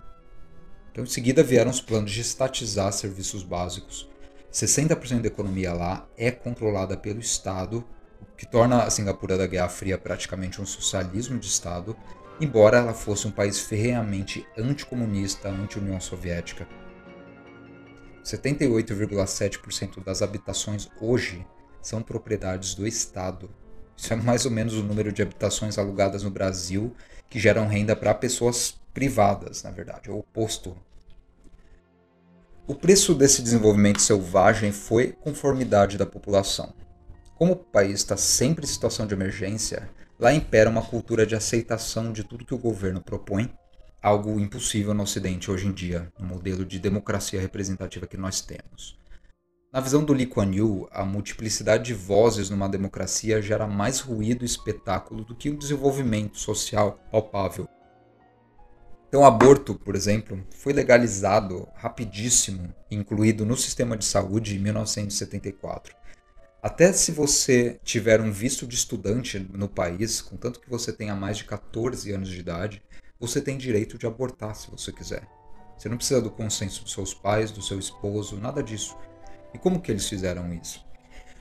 [0.93, 4.10] Então, em seguida vieram os planos de estatizar serviços básicos,
[4.53, 7.85] 60% da economia lá é controlada pelo Estado,
[8.21, 11.97] o que torna a Singapura da Guerra Fria praticamente um socialismo de Estado,
[12.41, 16.67] embora ela fosse um país ferreamente anticomunista, anti-União Soviética.
[18.25, 21.47] 78,7% das habitações hoje
[21.81, 23.51] são propriedades do Estado.
[23.97, 26.95] Isso é mais ou menos o número de habitações alugadas no Brasil
[27.29, 30.77] que geram renda para pessoas privadas, na verdade, é o oposto
[32.71, 36.73] o preço desse desenvolvimento selvagem foi conformidade da população.
[37.35, 42.13] Como o país está sempre em situação de emergência, lá impera uma cultura de aceitação
[42.13, 43.53] de tudo que o governo propõe
[44.01, 48.97] algo impossível no Ocidente hoje em dia, no modelo de democracia representativa que nós temos.
[49.73, 54.45] Na visão do Lee Kuan Yew, a multiplicidade de vozes numa democracia gera mais ruído
[54.45, 57.69] e espetáculo do que um desenvolvimento social palpável.
[59.11, 65.97] Então, aborto, por exemplo, foi legalizado rapidíssimo, incluído no sistema de saúde em 1974.
[66.63, 71.39] Até se você tiver um visto de estudante no país, contanto que você tenha mais
[71.39, 72.81] de 14 anos de idade,
[73.19, 75.27] você tem direito de abortar se você quiser.
[75.77, 78.97] Você não precisa do consenso dos seus pais, do seu esposo, nada disso.
[79.53, 80.87] E como que eles fizeram isso?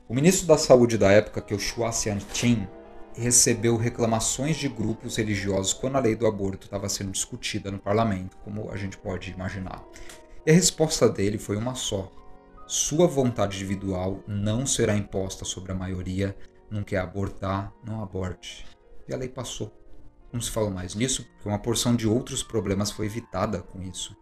[0.08, 2.68] O ministro da Saúde da época, que é o Chua Sian-chin,
[3.16, 8.38] recebeu reclamações de grupos religiosos quando a lei do aborto estava sendo discutida no parlamento,
[8.38, 9.84] como a gente pode imaginar.
[10.46, 12.12] E a resposta dele foi uma só:
[12.68, 16.36] sua vontade individual não será imposta sobre a maioria,
[16.70, 18.66] não quer abortar, não aborte.
[19.08, 19.74] E a lei passou.
[20.32, 24.16] Não se falou mais nisso, porque uma porção de outros problemas foi evitada com isso.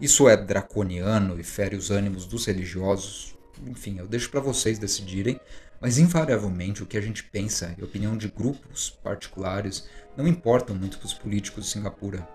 [0.00, 3.36] Isso é draconiano e fere os ânimos dos religiosos?
[3.66, 5.38] Enfim, eu deixo para vocês decidirem,
[5.84, 10.74] mas invariavelmente o que a gente pensa e a opinião de grupos particulares não importam
[10.74, 12.26] muito para os políticos de Singapura.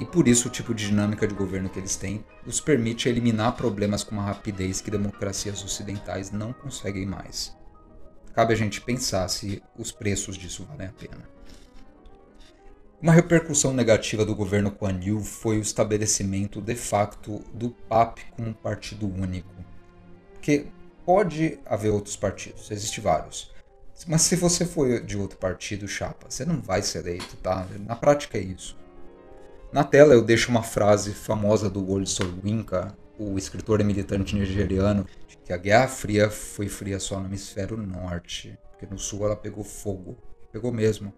[0.00, 3.54] E por isso o tipo de dinâmica de governo que eles têm os permite eliminar
[3.54, 7.56] problemas com uma rapidez que democracias ocidentais não conseguem mais.
[8.34, 11.22] Cabe a gente pensar se os preços disso valem a pena.
[13.00, 18.48] Uma repercussão negativa do governo Kuan Yew foi o estabelecimento de facto do PAP como
[18.48, 19.54] um partido único.
[20.32, 20.66] Porque
[21.08, 23.50] pode haver outros partidos, existem vários.
[24.06, 27.66] Mas se você for de outro partido, chapa, você não vai ser eleito, tá?
[27.86, 28.76] Na prática é isso.
[29.72, 35.06] Na tela eu deixo uma frase famosa do World Winka, o escritor e militante nigeriano,
[35.26, 39.34] de que a Guerra Fria foi fria só no hemisfério norte, porque no sul ela
[39.34, 40.14] pegou fogo.
[40.52, 41.10] Pegou mesmo.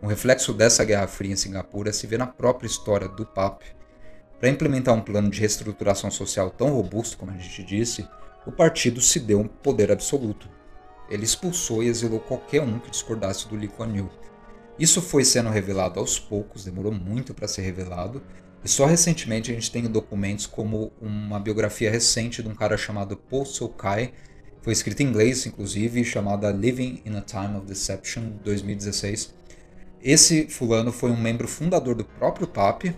[0.00, 3.62] Um reflexo dessa Guerra Fria em Singapura se vê na própria história do PAP.
[4.38, 8.06] Para implementar um plano de reestruturação social tão robusto, como a gente disse,
[8.46, 10.48] o partido se deu um poder absoluto.
[11.08, 14.10] Ele expulsou e exilou qualquer um que discordasse do Lee Kuan Yew.
[14.78, 18.22] Isso foi sendo revelado aos poucos, demorou muito para ser revelado,
[18.64, 23.16] e só recentemente a gente tem documentos como uma biografia recente de um cara chamado
[23.16, 24.12] Paul Sokai,
[24.62, 29.34] foi escrita em inglês, inclusive, chamada Living in a Time of Deception, 2016,
[30.02, 32.92] esse fulano foi um membro fundador do próprio PAP,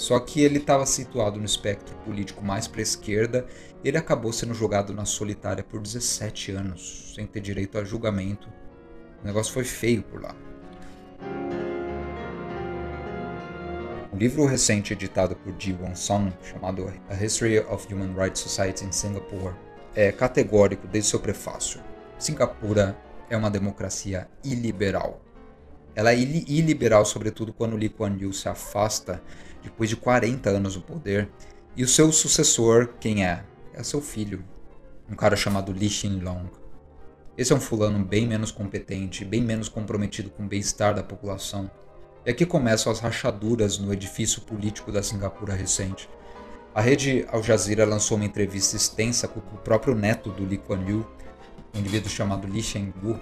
[0.00, 3.46] só que ele estava situado no espectro político mais para a esquerda
[3.84, 8.48] ele acabou sendo jogado na solitária por 17 anos, sem ter direito a julgamento.
[9.22, 10.34] O negócio foi feio por lá.
[14.10, 18.92] Um livro recente editado por Ji Won-sung, chamado A History of Human Rights Society in
[18.92, 19.54] Singapore,
[19.94, 21.80] é categórico desde seu prefácio.
[22.18, 22.98] Singapura
[23.28, 25.20] é uma democracia iliberal
[25.94, 29.22] ela é iliberal, sobretudo quando Lee Kuan Yew se afasta
[29.62, 31.28] depois de 40 anos no poder.
[31.76, 33.44] E o seu sucessor, quem é?
[33.72, 34.44] É seu filho,
[35.08, 36.46] um cara chamado Lee Hsien-long.
[37.38, 41.70] Esse é um fulano bem menos competente, bem menos comprometido com o bem-estar da população.
[42.26, 46.08] E aqui começam as rachaduras no edifício político da Singapura recente.
[46.74, 50.84] A rede Al Jazeera lançou uma entrevista extensa com o próprio neto do Lee Kuan
[50.86, 51.06] Yew,
[51.74, 53.18] um indivíduo chamado Lee Hsien-gu,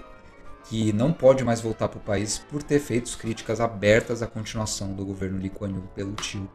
[0.69, 4.93] que não pode mais voltar para o país por ter feito críticas abertas à continuação
[4.93, 6.47] do governo Lee Kuan Yew pelo tio.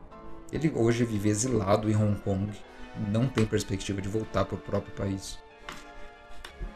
[0.53, 2.49] Ele hoje vive exilado em Hong Kong,
[3.11, 5.37] não tem perspectiva de voltar para o próprio país.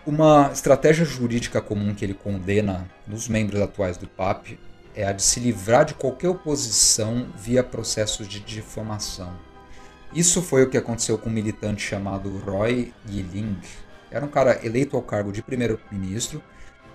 [0.04, 4.58] Uma estratégia jurídica comum que ele condena nos membros atuais do PAP
[4.92, 9.32] é a de se livrar de qualquer oposição via processos de difamação.
[10.12, 13.58] Isso foi o que aconteceu com um militante chamado Roy Yiling.
[14.10, 16.42] Era um cara eleito ao cargo de primeiro-ministro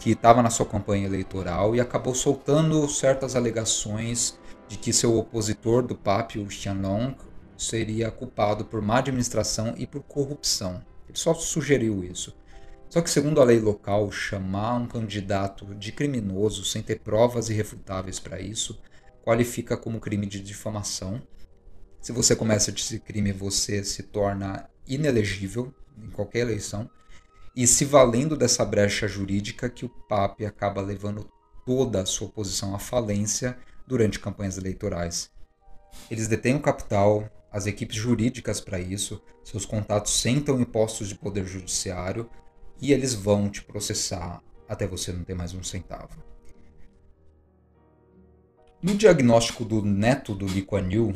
[0.03, 4.37] que estava na sua campanha eleitoral e acabou soltando certas alegações
[4.67, 7.15] de que seu opositor do PAP, o Xianlong,
[7.57, 10.83] seria culpado por má administração e por corrupção.
[11.07, 12.35] Ele só sugeriu isso.
[12.89, 18.19] Só que, segundo a lei local, chamar um candidato de criminoso sem ter provas irrefutáveis
[18.19, 18.77] para isso
[19.23, 21.21] qualifica como crime de difamação.
[22.01, 26.89] Se você comete esse crime, você se torna inelegível em qualquer eleição
[27.55, 31.29] e se valendo dessa brecha jurídica que o PAP acaba levando
[31.65, 35.29] toda a sua posição à falência durante campanhas eleitorais.
[36.09, 41.15] Eles detêm o capital, as equipes jurídicas para isso, seus contatos sentam em postos de
[41.15, 42.29] poder judiciário
[42.81, 46.23] e eles vão te processar até você não ter mais um centavo.
[48.81, 51.13] No diagnóstico do neto do Lee Kuan Yew,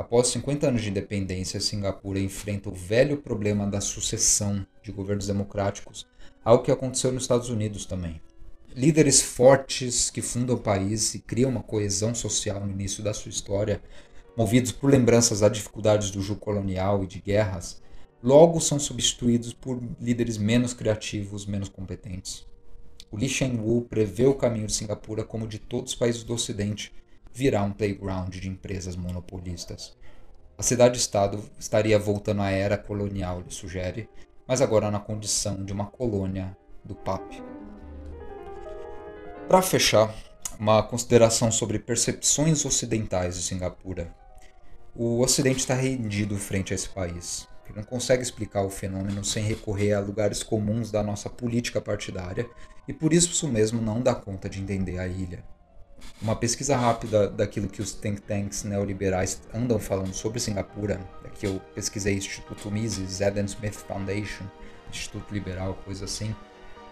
[0.00, 6.06] Após 50 anos de independência, Singapura enfrenta o velho problema da sucessão de governos democráticos,
[6.42, 8.18] algo que aconteceu nos Estados Unidos também.
[8.74, 13.28] Líderes fortes que fundam o país e criam uma coesão social no início da sua
[13.28, 13.82] história
[14.34, 17.82] movidos por lembranças das dificuldades do jugo colonial e de guerras,
[18.22, 22.46] logo são substituídos por líderes menos criativos, menos competentes.
[23.10, 26.90] O Lee Shen-wu prevê o caminho de Singapura como de todos os países do Ocidente
[27.32, 29.96] virar um playground de empresas monopolistas.
[30.58, 34.08] A cidade-estado estaria voltando à era colonial, sugere,
[34.46, 37.40] mas agora na condição de uma colônia do PAP.
[39.48, 40.14] Para fechar,
[40.58, 44.14] uma consideração sobre percepções ocidentais de Singapura.
[44.94, 47.48] O Ocidente está rendido frente a esse país.
[47.64, 52.46] Ele não consegue explicar o fenômeno sem recorrer a lugares comuns da nossa política partidária
[52.86, 55.42] e por isso mesmo não dá conta de entender a ilha.
[56.22, 61.00] Uma pesquisa rápida daquilo que os think tanks neoliberais andam falando sobre Singapura,
[61.38, 64.44] que eu pesquisei Instituto Mises, Adam Smith Foundation,
[64.90, 66.34] Instituto Liberal, coisa assim.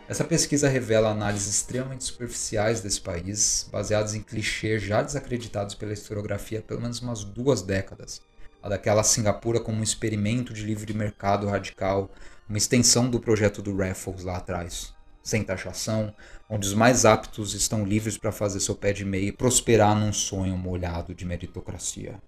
[0.08, 6.60] Essa pesquisa revela análises extremamente superficiais desse país, baseadas em clichês já desacreditados pela historiografia
[6.60, 8.22] há pelo menos umas duas décadas.
[8.62, 12.10] A daquela Singapura como um experimento de livre mercado radical,
[12.48, 14.96] uma extensão do projeto do Raffles lá atrás
[15.28, 16.14] sem taxação,
[16.48, 20.12] onde os mais aptos estão livres para fazer seu pé de meia e prosperar num
[20.12, 22.18] sonho molhado de meritocracia.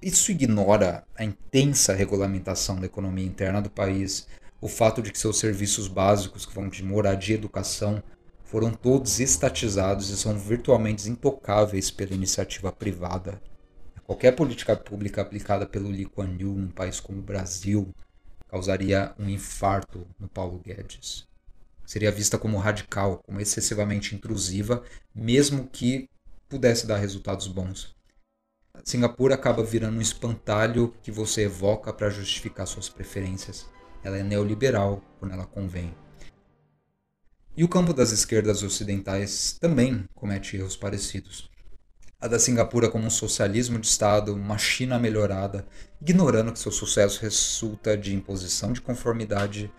[0.00, 4.28] Isso ignora a intensa regulamentação da economia interna do país,
[4.60, 8.00] o fato de que seus serviços básicos, que vão de moradia e educação,
[8.44, 13.40] foram todos estatizados e são virtualmente intocáveis pela iniciativa privada.
[14.04, 17.92] Qualquer política pública aplicada pelo Lee Kuan Yew num país como o Brasil
[18.48, 21.31] causaria um infarto no Paulo Guedes
[21.92, 24.82] seria vista como radical, como excessivamente intrusiva,
[25.14, 26.08] mesmo que
[26.48, 27.94] pudesse dar resultados bons.
[28.82, 33.66] Singapura acaba virando um espantalho que você evoca para justificar suas preferências.
[34.02, 35.94] Ela é neoliberal quando ela convém.
[37.54, 41.50] E o campo das esquerdas ocidentais também comete erros parecidos.
[42.18, 45.66] A da Singapura como um socialismo de Estado, uma China melhorada,
[46.00, 49.70] ignorando que seu sucesso resulta de imposição de conformidade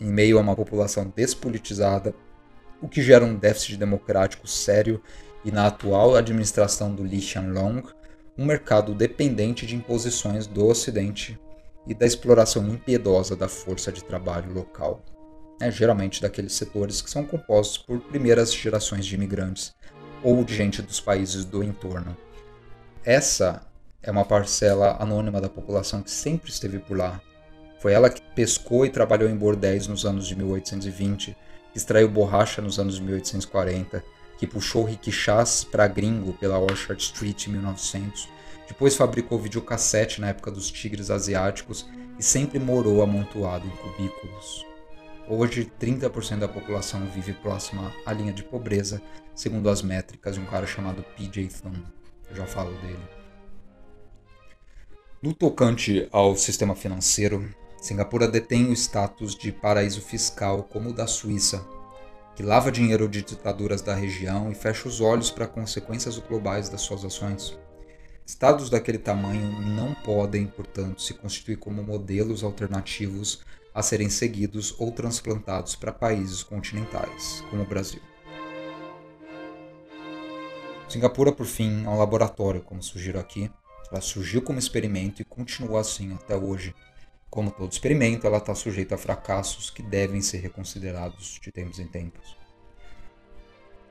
[0.00, 2.14] em meio a uma população despolitizada,
[2.80, 5.02] o que gera um déficit democrático sério
[5.44, 7.88] e, na atual administração do Lee Hsien Loong,
[8.36, 11.38] um mercado dependente de imposições do Ocidente
[11.86, 15.02] e da exploração impiedosa da força de trabalho local,
[15.60, 19.74] é, geralmente daqueles setores que são compostos por primeiras gerações de imigrantes
[20.22, 22.16] ou de gente dos países do entorno.
[23.04, 23.62] Essa
[24.02, 27.20] é uma parcela anônima da população que sempre esteve por lá
[27.86, 31.36] foi ela que pescou e trabalhou em bordéis nos anos de 1820,
[31.70, 34.02] que extraiu borracha nos anos de 1840,
[34.36, 38.28] que puxou riquixás para gringo pela Orchard Street em 1900,
[38.66, 44.66] depois fabricou videocassete na época dos tigres asiáticos e sempre morou amontoado em cubículos.
[45.28, 49.00] Hoje, 30% da população vive próxima à linha de pobreza,
[49.32, 51.84] segundo as métricas de um cara chamado PJ Thun.
[52.28, 52.98] Eu já falo dele.
[55.22, 57.48] No tocante ao sistema financeiro,
[57.80, 61.64] Singapura detém o status de paraíso fiscal como o da Suíça,
[62.34, 66.80] que lava dinheiro de ditaduras da região e fecha os olhos para consequências globais das
[66.80, 67.58] suas ações.
[68.26, 73.40] Estados daquele tamanho não podem, portanto, se constituir como modelos alternativos
[73.72, 78.00] a serem seguidos ou transplantados para países continentais, como o Brasil.
[80.88, 83.50] Singapura, por fim, é um laboratório, como sugiro aqui.
[83.90, 86.74] Ela surgiu como experimento e continua assim até hoje,
[87.30, 91.86] como todo experimento, ela está sujeita a fracassos que devem ser reconsiderados de tempos em
[91.86, 92.36] tempos.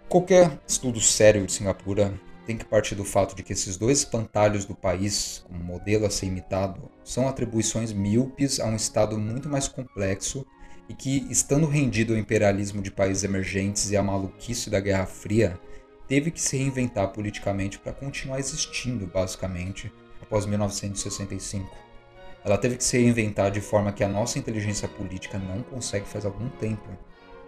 [0.08, 4.66] Qualquer estudo sério de Singapura tem que partir do fato de que esses dois espantalhos
[4.66, 9.68] do país, como modelo a ser imitado, são atribuições míopes a um Estado muito mais
[9.68, 10.46] complexo
[10.88, 15.60] e que, estando rendido ao imperialismo de países emergentes e à maluquice da Guerra Fria,
[16.08, 21.85] teve que se reinventar politicamente para continuar existindo, basicamente, após 1965.
[22.46, 26.28] Ela teve que se reinventar de forma que a nossa inteligência política não consegue faz
[26.28, 26.88] algum tempo.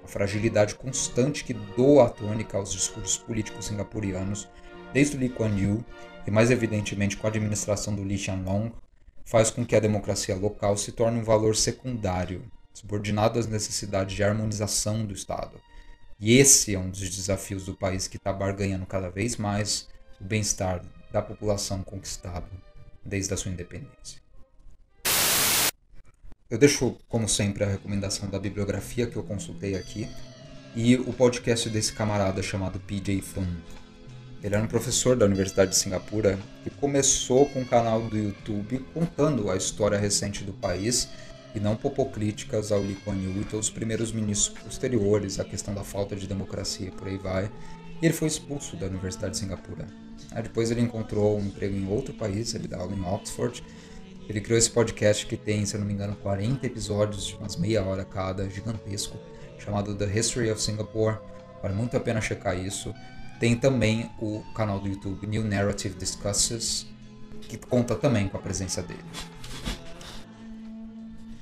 [0.04, 4.50] A fragilidade constante que doa a tônica aos discursos políticos singapurianos,
[4.92, 5.86] desde o Lee Kuan Yew
[6.26, 8.74] e mais evidentemente com a administração do Lee Hsien Loong,
[9.24, 14.24] faz com que a democracia local se torne um valor secundário, subordinado às necessidades de
[14.24, 15.62] harmonização do Estado.
[16.20, 19.88] E esse é um dos desafios do país que está barganhando cada vez mais
[20.20, 22.50] o bem-estar da população conquistado
[23.06, 24.27] desde a sua independência.
[26.50, 30.08] Eu deixo, como sempre, a recomendação da bibliografia que eu consultei aqui
[30.74, 33.46] e o podcast desse camarada chamado PJ Thun.
[34.42, 38.80] Ele era um professor da Universidade de Singapura que começou com um canal do YouTube
[38.94, 41.10] contando a história recente do país
[41.54, 45.74] e não popocríticas ao Lee Kuan Yew e todos os primeiros ministros posteriores, a questão
[45.74, 47.52] da falta de democracia, por aí vai.
[48.02, 49.86] E ele foi expulso da Universidade de Singapura.
[50.32, 53.62] Aí depois ele encontrou um emprego em outro país, ele dá aula em Oxford.
[54.30, 57.56] Ele criou esse podcast que tem, se eu não me engano, 40 episódios de umas
[57.56, 59.18] meia hora cada, gigantesco,
[59.58, 61.18] chamado The History of Singapore.
[61.62, 62.94] Vale muito a pena checar isso.
[63.40, 66.88] Tem também o canal do YouTube New Narrative Discusses,
[67.42, 69.04] que conta também com a presença dele.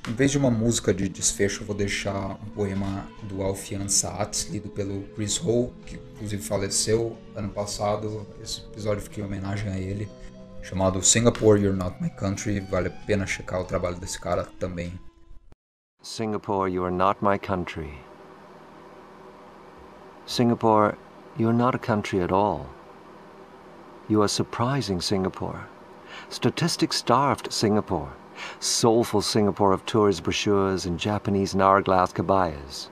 [0.07, 4.69] Em vez de uma música de desfecho, vou deixar um poema do Alfian Saat, lido
[4.69, 8.27] pelo Chris Hole, que inclusive faleceu ano passado.
[8.43, 10.07] Esse episódio fica em homenagem a ele,
[10.65, 12.59] chamado Singapore, You're Not My Country.
[12.59, 14.91] Vale a pena checar o trabalho desse cara também.
[16.01, 17.93] Singapore, you are not my country.
[20.25, 20.97] Singapore,
[21.37, 22.67] you are not a country at all.
[24.07, 25.67] You are surprising Singapore.
[26.29, 28.13] Statistics starved Singapore.
[28.59, 32.89] soulful Singapore of tourist brochures and Japanese hourglass cabayas.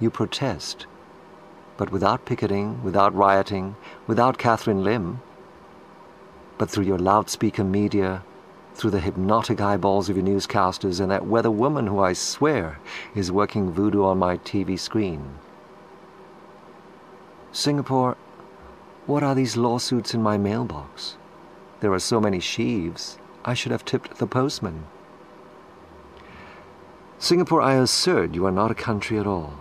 [0.00, 0.86] You protest,
[1.76, 3.76] but without picketing, without rioting,
[4.06, 5.20] without Catherine Lim,
[6.58, 8.22] but through your loudspeaker media,
[8.74, 12.78] through the hypnotic eyeballs of your newscasters and that weather woman who I swear
[13.14, 15.38] is working voodoo on my TV screen.
[17.52, 18.16] Singapore,
[19.06, 21.16] what are these lawsuits in my mailbox?
[21.80, 24.86] There are so many sheaves, I should have tipped the postman.
[27.18, 29.54] Singapore, I assert you are not a country at all.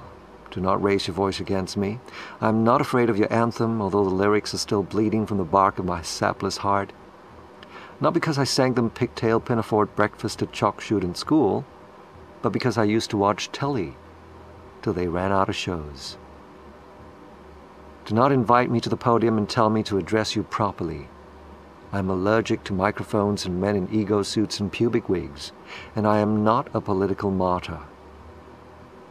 [0.52, 1.99] Do not raise your voice against me.
[2.41, 5.45] I am not afraid of your anthem, although the lyrics are still bleeding from the
[5.45, 6.91] bark of my sapless heart.
[8.02, 11.66] Not because I sang them pigtail pinafore breakfast at chalk shoot in school,
[12.41, 13.95] but because I used to watch telly
[14.82, 16.18] till they ran out of shows.
[18.06, 21.08] Do not invite me to the podium and tell me to address you properly.
[21.93, 25.54] I am allergic to microphones and men in ego suits and pubic wigs,
[25.95, 27.80] and I am not a political martyr.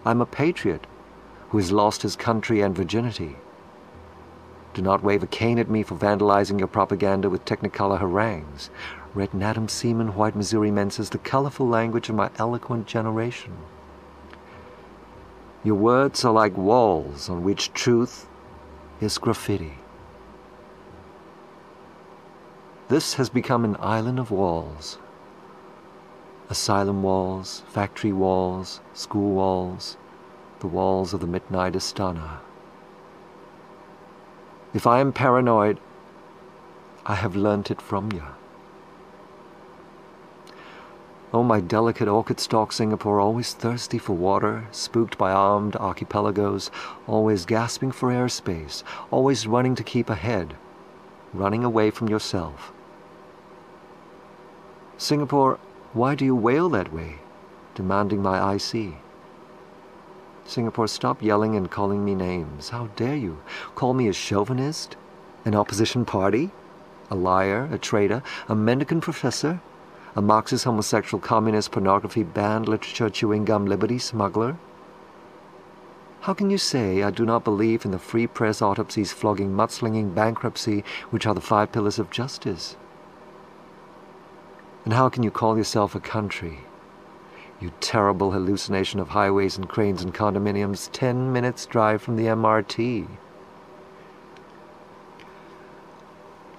[0.04, 0.86] I am a patriot
[1.50, 3.36] who has lost his country and virginity.
[4.72, 8.70] Do not wave a cane at me for vandalizing your propaganda with technicolor harangues.
[9.14, 13.56] Red Adam Seaman, white Missouri men says the colorful language of my eloquent generation.
[15.64, 18.28] Your words are like walls on which truth
[19.00, 19.74] is graffiti.
[22.88, 24.98] This has become an island of walls.
[26.48, 29.96] Asylum walls, factory walls, school walls,
[30.60, 32.38] the walls of the midnight Astana.
[34.72, 35.80] If I am paranoid,
[37.04, 38.22] I have learnt it from you.
[41.32, 46.70] Oh, my delicate orchid stalk Singapore, always thirsty for water, spooked by armed archipelagos,
[47.06, 50.54] always gasping for airspace, always running to keep ahead,
[51.32, 52.72] running away from yourself.
[54.98, 55.58] Singapore,
[55.92, 57.18] why do you wail that way?
[57.74, 58.94] demanding my IC.
[60.50, 62.70] Singapore, stop yelling and calling me names.
[62.70, 63.40] How dare you?
[63.76, 64.96] Call me a chauvinist?
[65.44, 66.50] An opposition party?
[67.08, 67.68] A liar?
[67.70, 68.24] A traitor?
[68.48, 69.60] A mendicant professor?
[70.16, 74.58] A Marxist homosexual communist pornography banned literature chewing gum liberty smuggler?
[76.22, 80.16] How can you say I do not believe in the free press autopsies flogging mudslinging
[80.16, 82.76] bankruptcy which are the five pillars of justice?
[84.84, 86.58] And how can you call yourself a country?
[87.60, 93.06] You terrible hallucination of highways and cranes and condominiums, ten minutes drive from the MRT.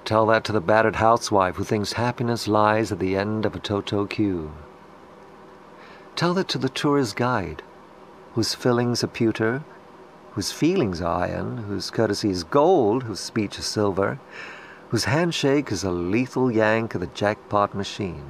[0.06, 3.60] Tell that to the battered housewife who thinks happiness lies at the end of a
[3.60, 4.52] Toto queue.
[6.16, 7.64] Tell that to the tourist guide,
[8.34, 9.64] whose fillings are pewter,
[10.34, 14.20] whose feelings are iron, whose courtesy is gold, whose speech is silver,
[14.90, 18.26] whose handshake is a lethal yank of the jackpot machine.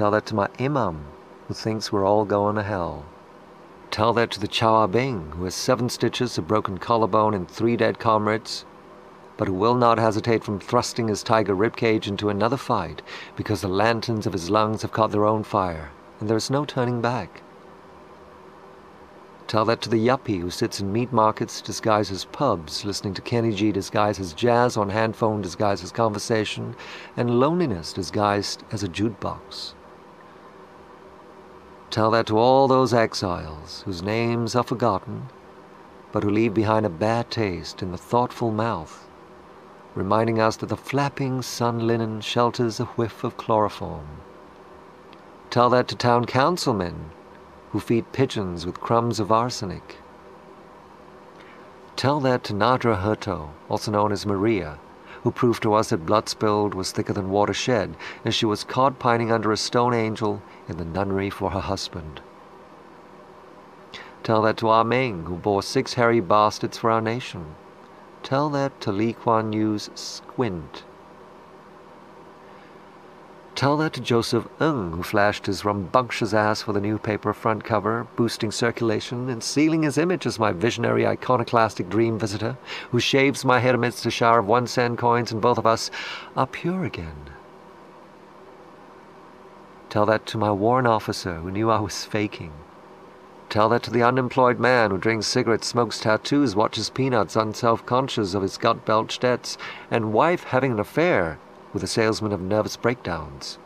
[0.00, 1.04] Tell that to my imam,
[1.46, 3.04] who thinks we're all going to hell.
[3.90, 7.76] Tell that to the Chow Bing, who has seven stitches, a broken collarbone, and three
[7.76, 8.64] dead comrades,
[9.36, 13.02] but who will not hesitate from thrusting his tiger ribcage into another fight
[13.36, 16.64] because the lanterns of his lungs have caught their own fire, and there is no
[16.64, 17.42] turning back.
[19.48, 23.20] Tell that to the yuppie who sits in meat markets disguised as pubs, listening to
[23.20, 26.74] Kenny G disguised as jazz on handphone disguised as conversation,
[27.18, 29.74] and loneliness disguised as a jukebox.
[31.90, 35.28] Tell that to all those exiles whose names are forgotten,
[36.12, 39.08] but who leave behind a bad taste in the thoughtful mouth,
[39.96, 44.06] reminding us that the flapping sun linen shelters a whiff of chloroform.
[45.50, 47.10] Tell that to town councilmen
[47.72, 49.96] who feed pigeons with crumbs of arsenic.
[51.96, 54.78] Tell that to Nadra Hurto, also known as Maria,
[55.22, 58.64] who proved to us that blood spilled was thicker than water shed, and she was
[58.64, 62.20] caught pining under a stone angel in the nunnery for her husband.
[64.22, 67.54] Tell that to Ah Ming, who bore six hairy bastards for our nation.
[68.22, 70.84] Tell that to Lee Kuan Yew's squint.
[73.60, 78.06] Tell that to Joseph Ng, who flashed his rambunctious ass for the newspaper front cover,
[78.16, 82.56] boosting circulation and sealing his image as my visionary iconoclastic dream visitor,
[82.90, 85.90] who shaves my head amidst a shower of one cent coins, and both of us
[86.38, 87.28] are pure again.
[89.90, 92.54] Tell that to my warrant officer who knew I was faking.
[93.50, 98.32] Tell that to the unemployed man who drinks cigarettes, smokes tattoos, watches peanuts, unself conscious
[98.32, 99.58] of his gut belched debts,
[99.90, 101.38] and wife having an affair
[101.72, 103.58] with a salesman of nervous breakdowns.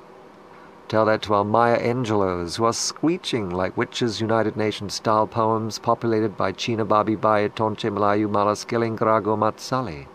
[0.89, 5.79] Tell that to our Maya Angelos who are screeching like witches' United Nations style poems
[5.79, 10.07] populated by China Babi Baya Tonche Malayu Malaskilling Grago Matsali.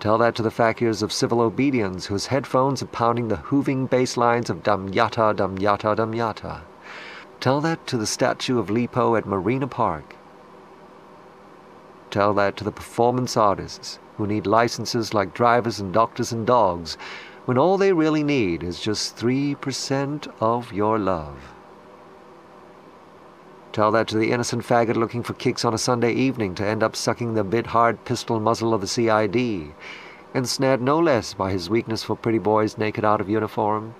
[0.00, 4.16] Tell that to the fakirs of civil obedience whose headphones are pounding the hooving bass
[4.16, 6.62] lines of Dam Yata, Dam Yata, Dam Yata.
[7.40, 10.16] Tell that to the statue of Lipo at Marina Park.
[12.10, 16.96] Tell that to the performance artists who need licenses like drivers and doctors and dogs
[17.44, 21.54] when all they really need is just 3% of your love.
[23.72, 26.82] Tell that to the innocent faggot looking for kicks on a Sunday evening to end
[26.82, 29.74] up sucking the bit hard pistol muzzle of the CID,
[30.34, 33.94] ensnared no less by his weakness for pretty boys naked out of uniform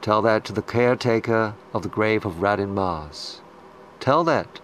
[0.00, 3.42] Tell that to the caretaker of the grave of Radin Mars.
[3.98, 4.60] Tell that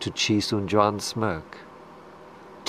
[0.00, 1.58] to Chisun John Smirk.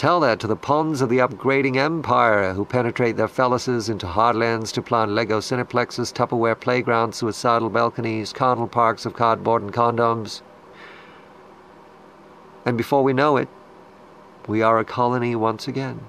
[0.01, 4.71] Tell that to the pawns of the upgrading empire who penetrate their phalluses into hardlands
[4.71, 10.41] to plant Lego cineplexes, Tupperware playgrounds, suicidal balconies, carnal parks of cardboard and condoms.
[12.65, 13.47] And before we know it,
[14.47, 15.99] we are a colony once again.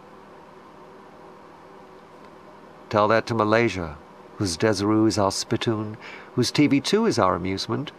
[2.88, 3.98] Tell that to Malaysia,
[4.38, 5.98] whose Desiru is our spittoon,
[6.34, 7.92] whose TV2 is our amusement,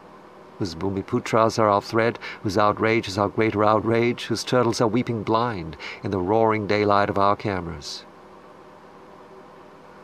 [0.59, 5.23] whose Bumiputras are our thread, whose outrage is our greater outrage, whose turtles are weeping
[5.23, 8.05] blind in the roaring daylight of our cameras.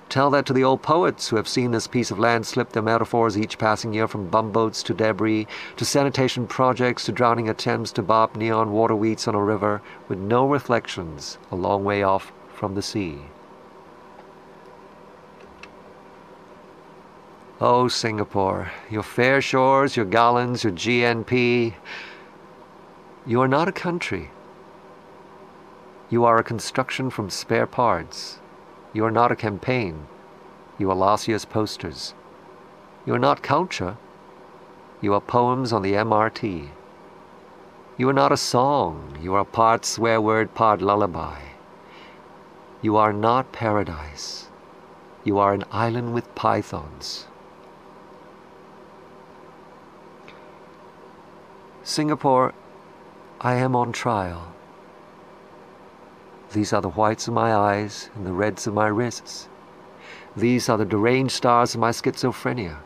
[0.10, 2.82] Tell that to the old poets who have seen this piece of land slip their
[2.82, 5.45] metaphors each passing year from bumboats to debris,
[5.78, 10.18] to sanitation projects, to drowning attempts to bob neon water wheats on a river, with
[10.18, 13.20] no reflections a long way off from the sea.
[17.62, 21.74] Oh, Singapore, your fair shores, your gallons, your GNP.
[23.26, 24.32] You are not a country.
[26.10, 28.39] You are a construction from spare parts.
[28.93, 30.07] You are not a campaign.
[30.78, 32.14] You are Lassia's posters.
[33.05, 33.97] You are not culture.
[35.01, 36.70] You are poems on the MRT.
[37.97, 39.18] You are not a song.
[39.22, 41.41] You are part swear word, part lullaby.
[42.82, 44.47] You are not paradise.
[45.26, 47.26] You are an island with pythons.
[51.89, 52.53] Singapore,
[53.41, 54.53] I am on trial.
[56.53, 59.49] These are the whites of my eyes and the reds of my wrists.
[60.37, 62.77] These are the deranged stars of my schizophrenia.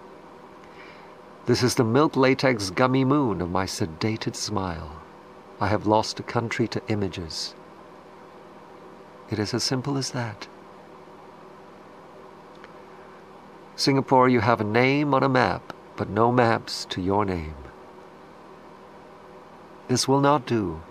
[1.47, 5.01] This is the milk latex gummy moon of my sedated smile.
[5.59, 7.55] I have lost a country to images.
[9.29, 10.47] It is as simple as that.
[13.75, 17.62] Singapore, you have a name on a map, but no maps to your name.
[19.87, 20.81] This will not do.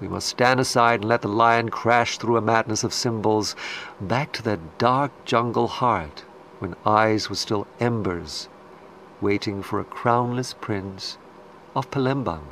[0.00, 3.54] We must stand aside and let the lion crash through a madness of symbols
[4.00, 6.24] back to that dark jungle heart
[6.58, 8.48] when eyes were still embers
[9.20, 11.16] waiting for a crownless prince
[11.74, 12.44] of Palembang.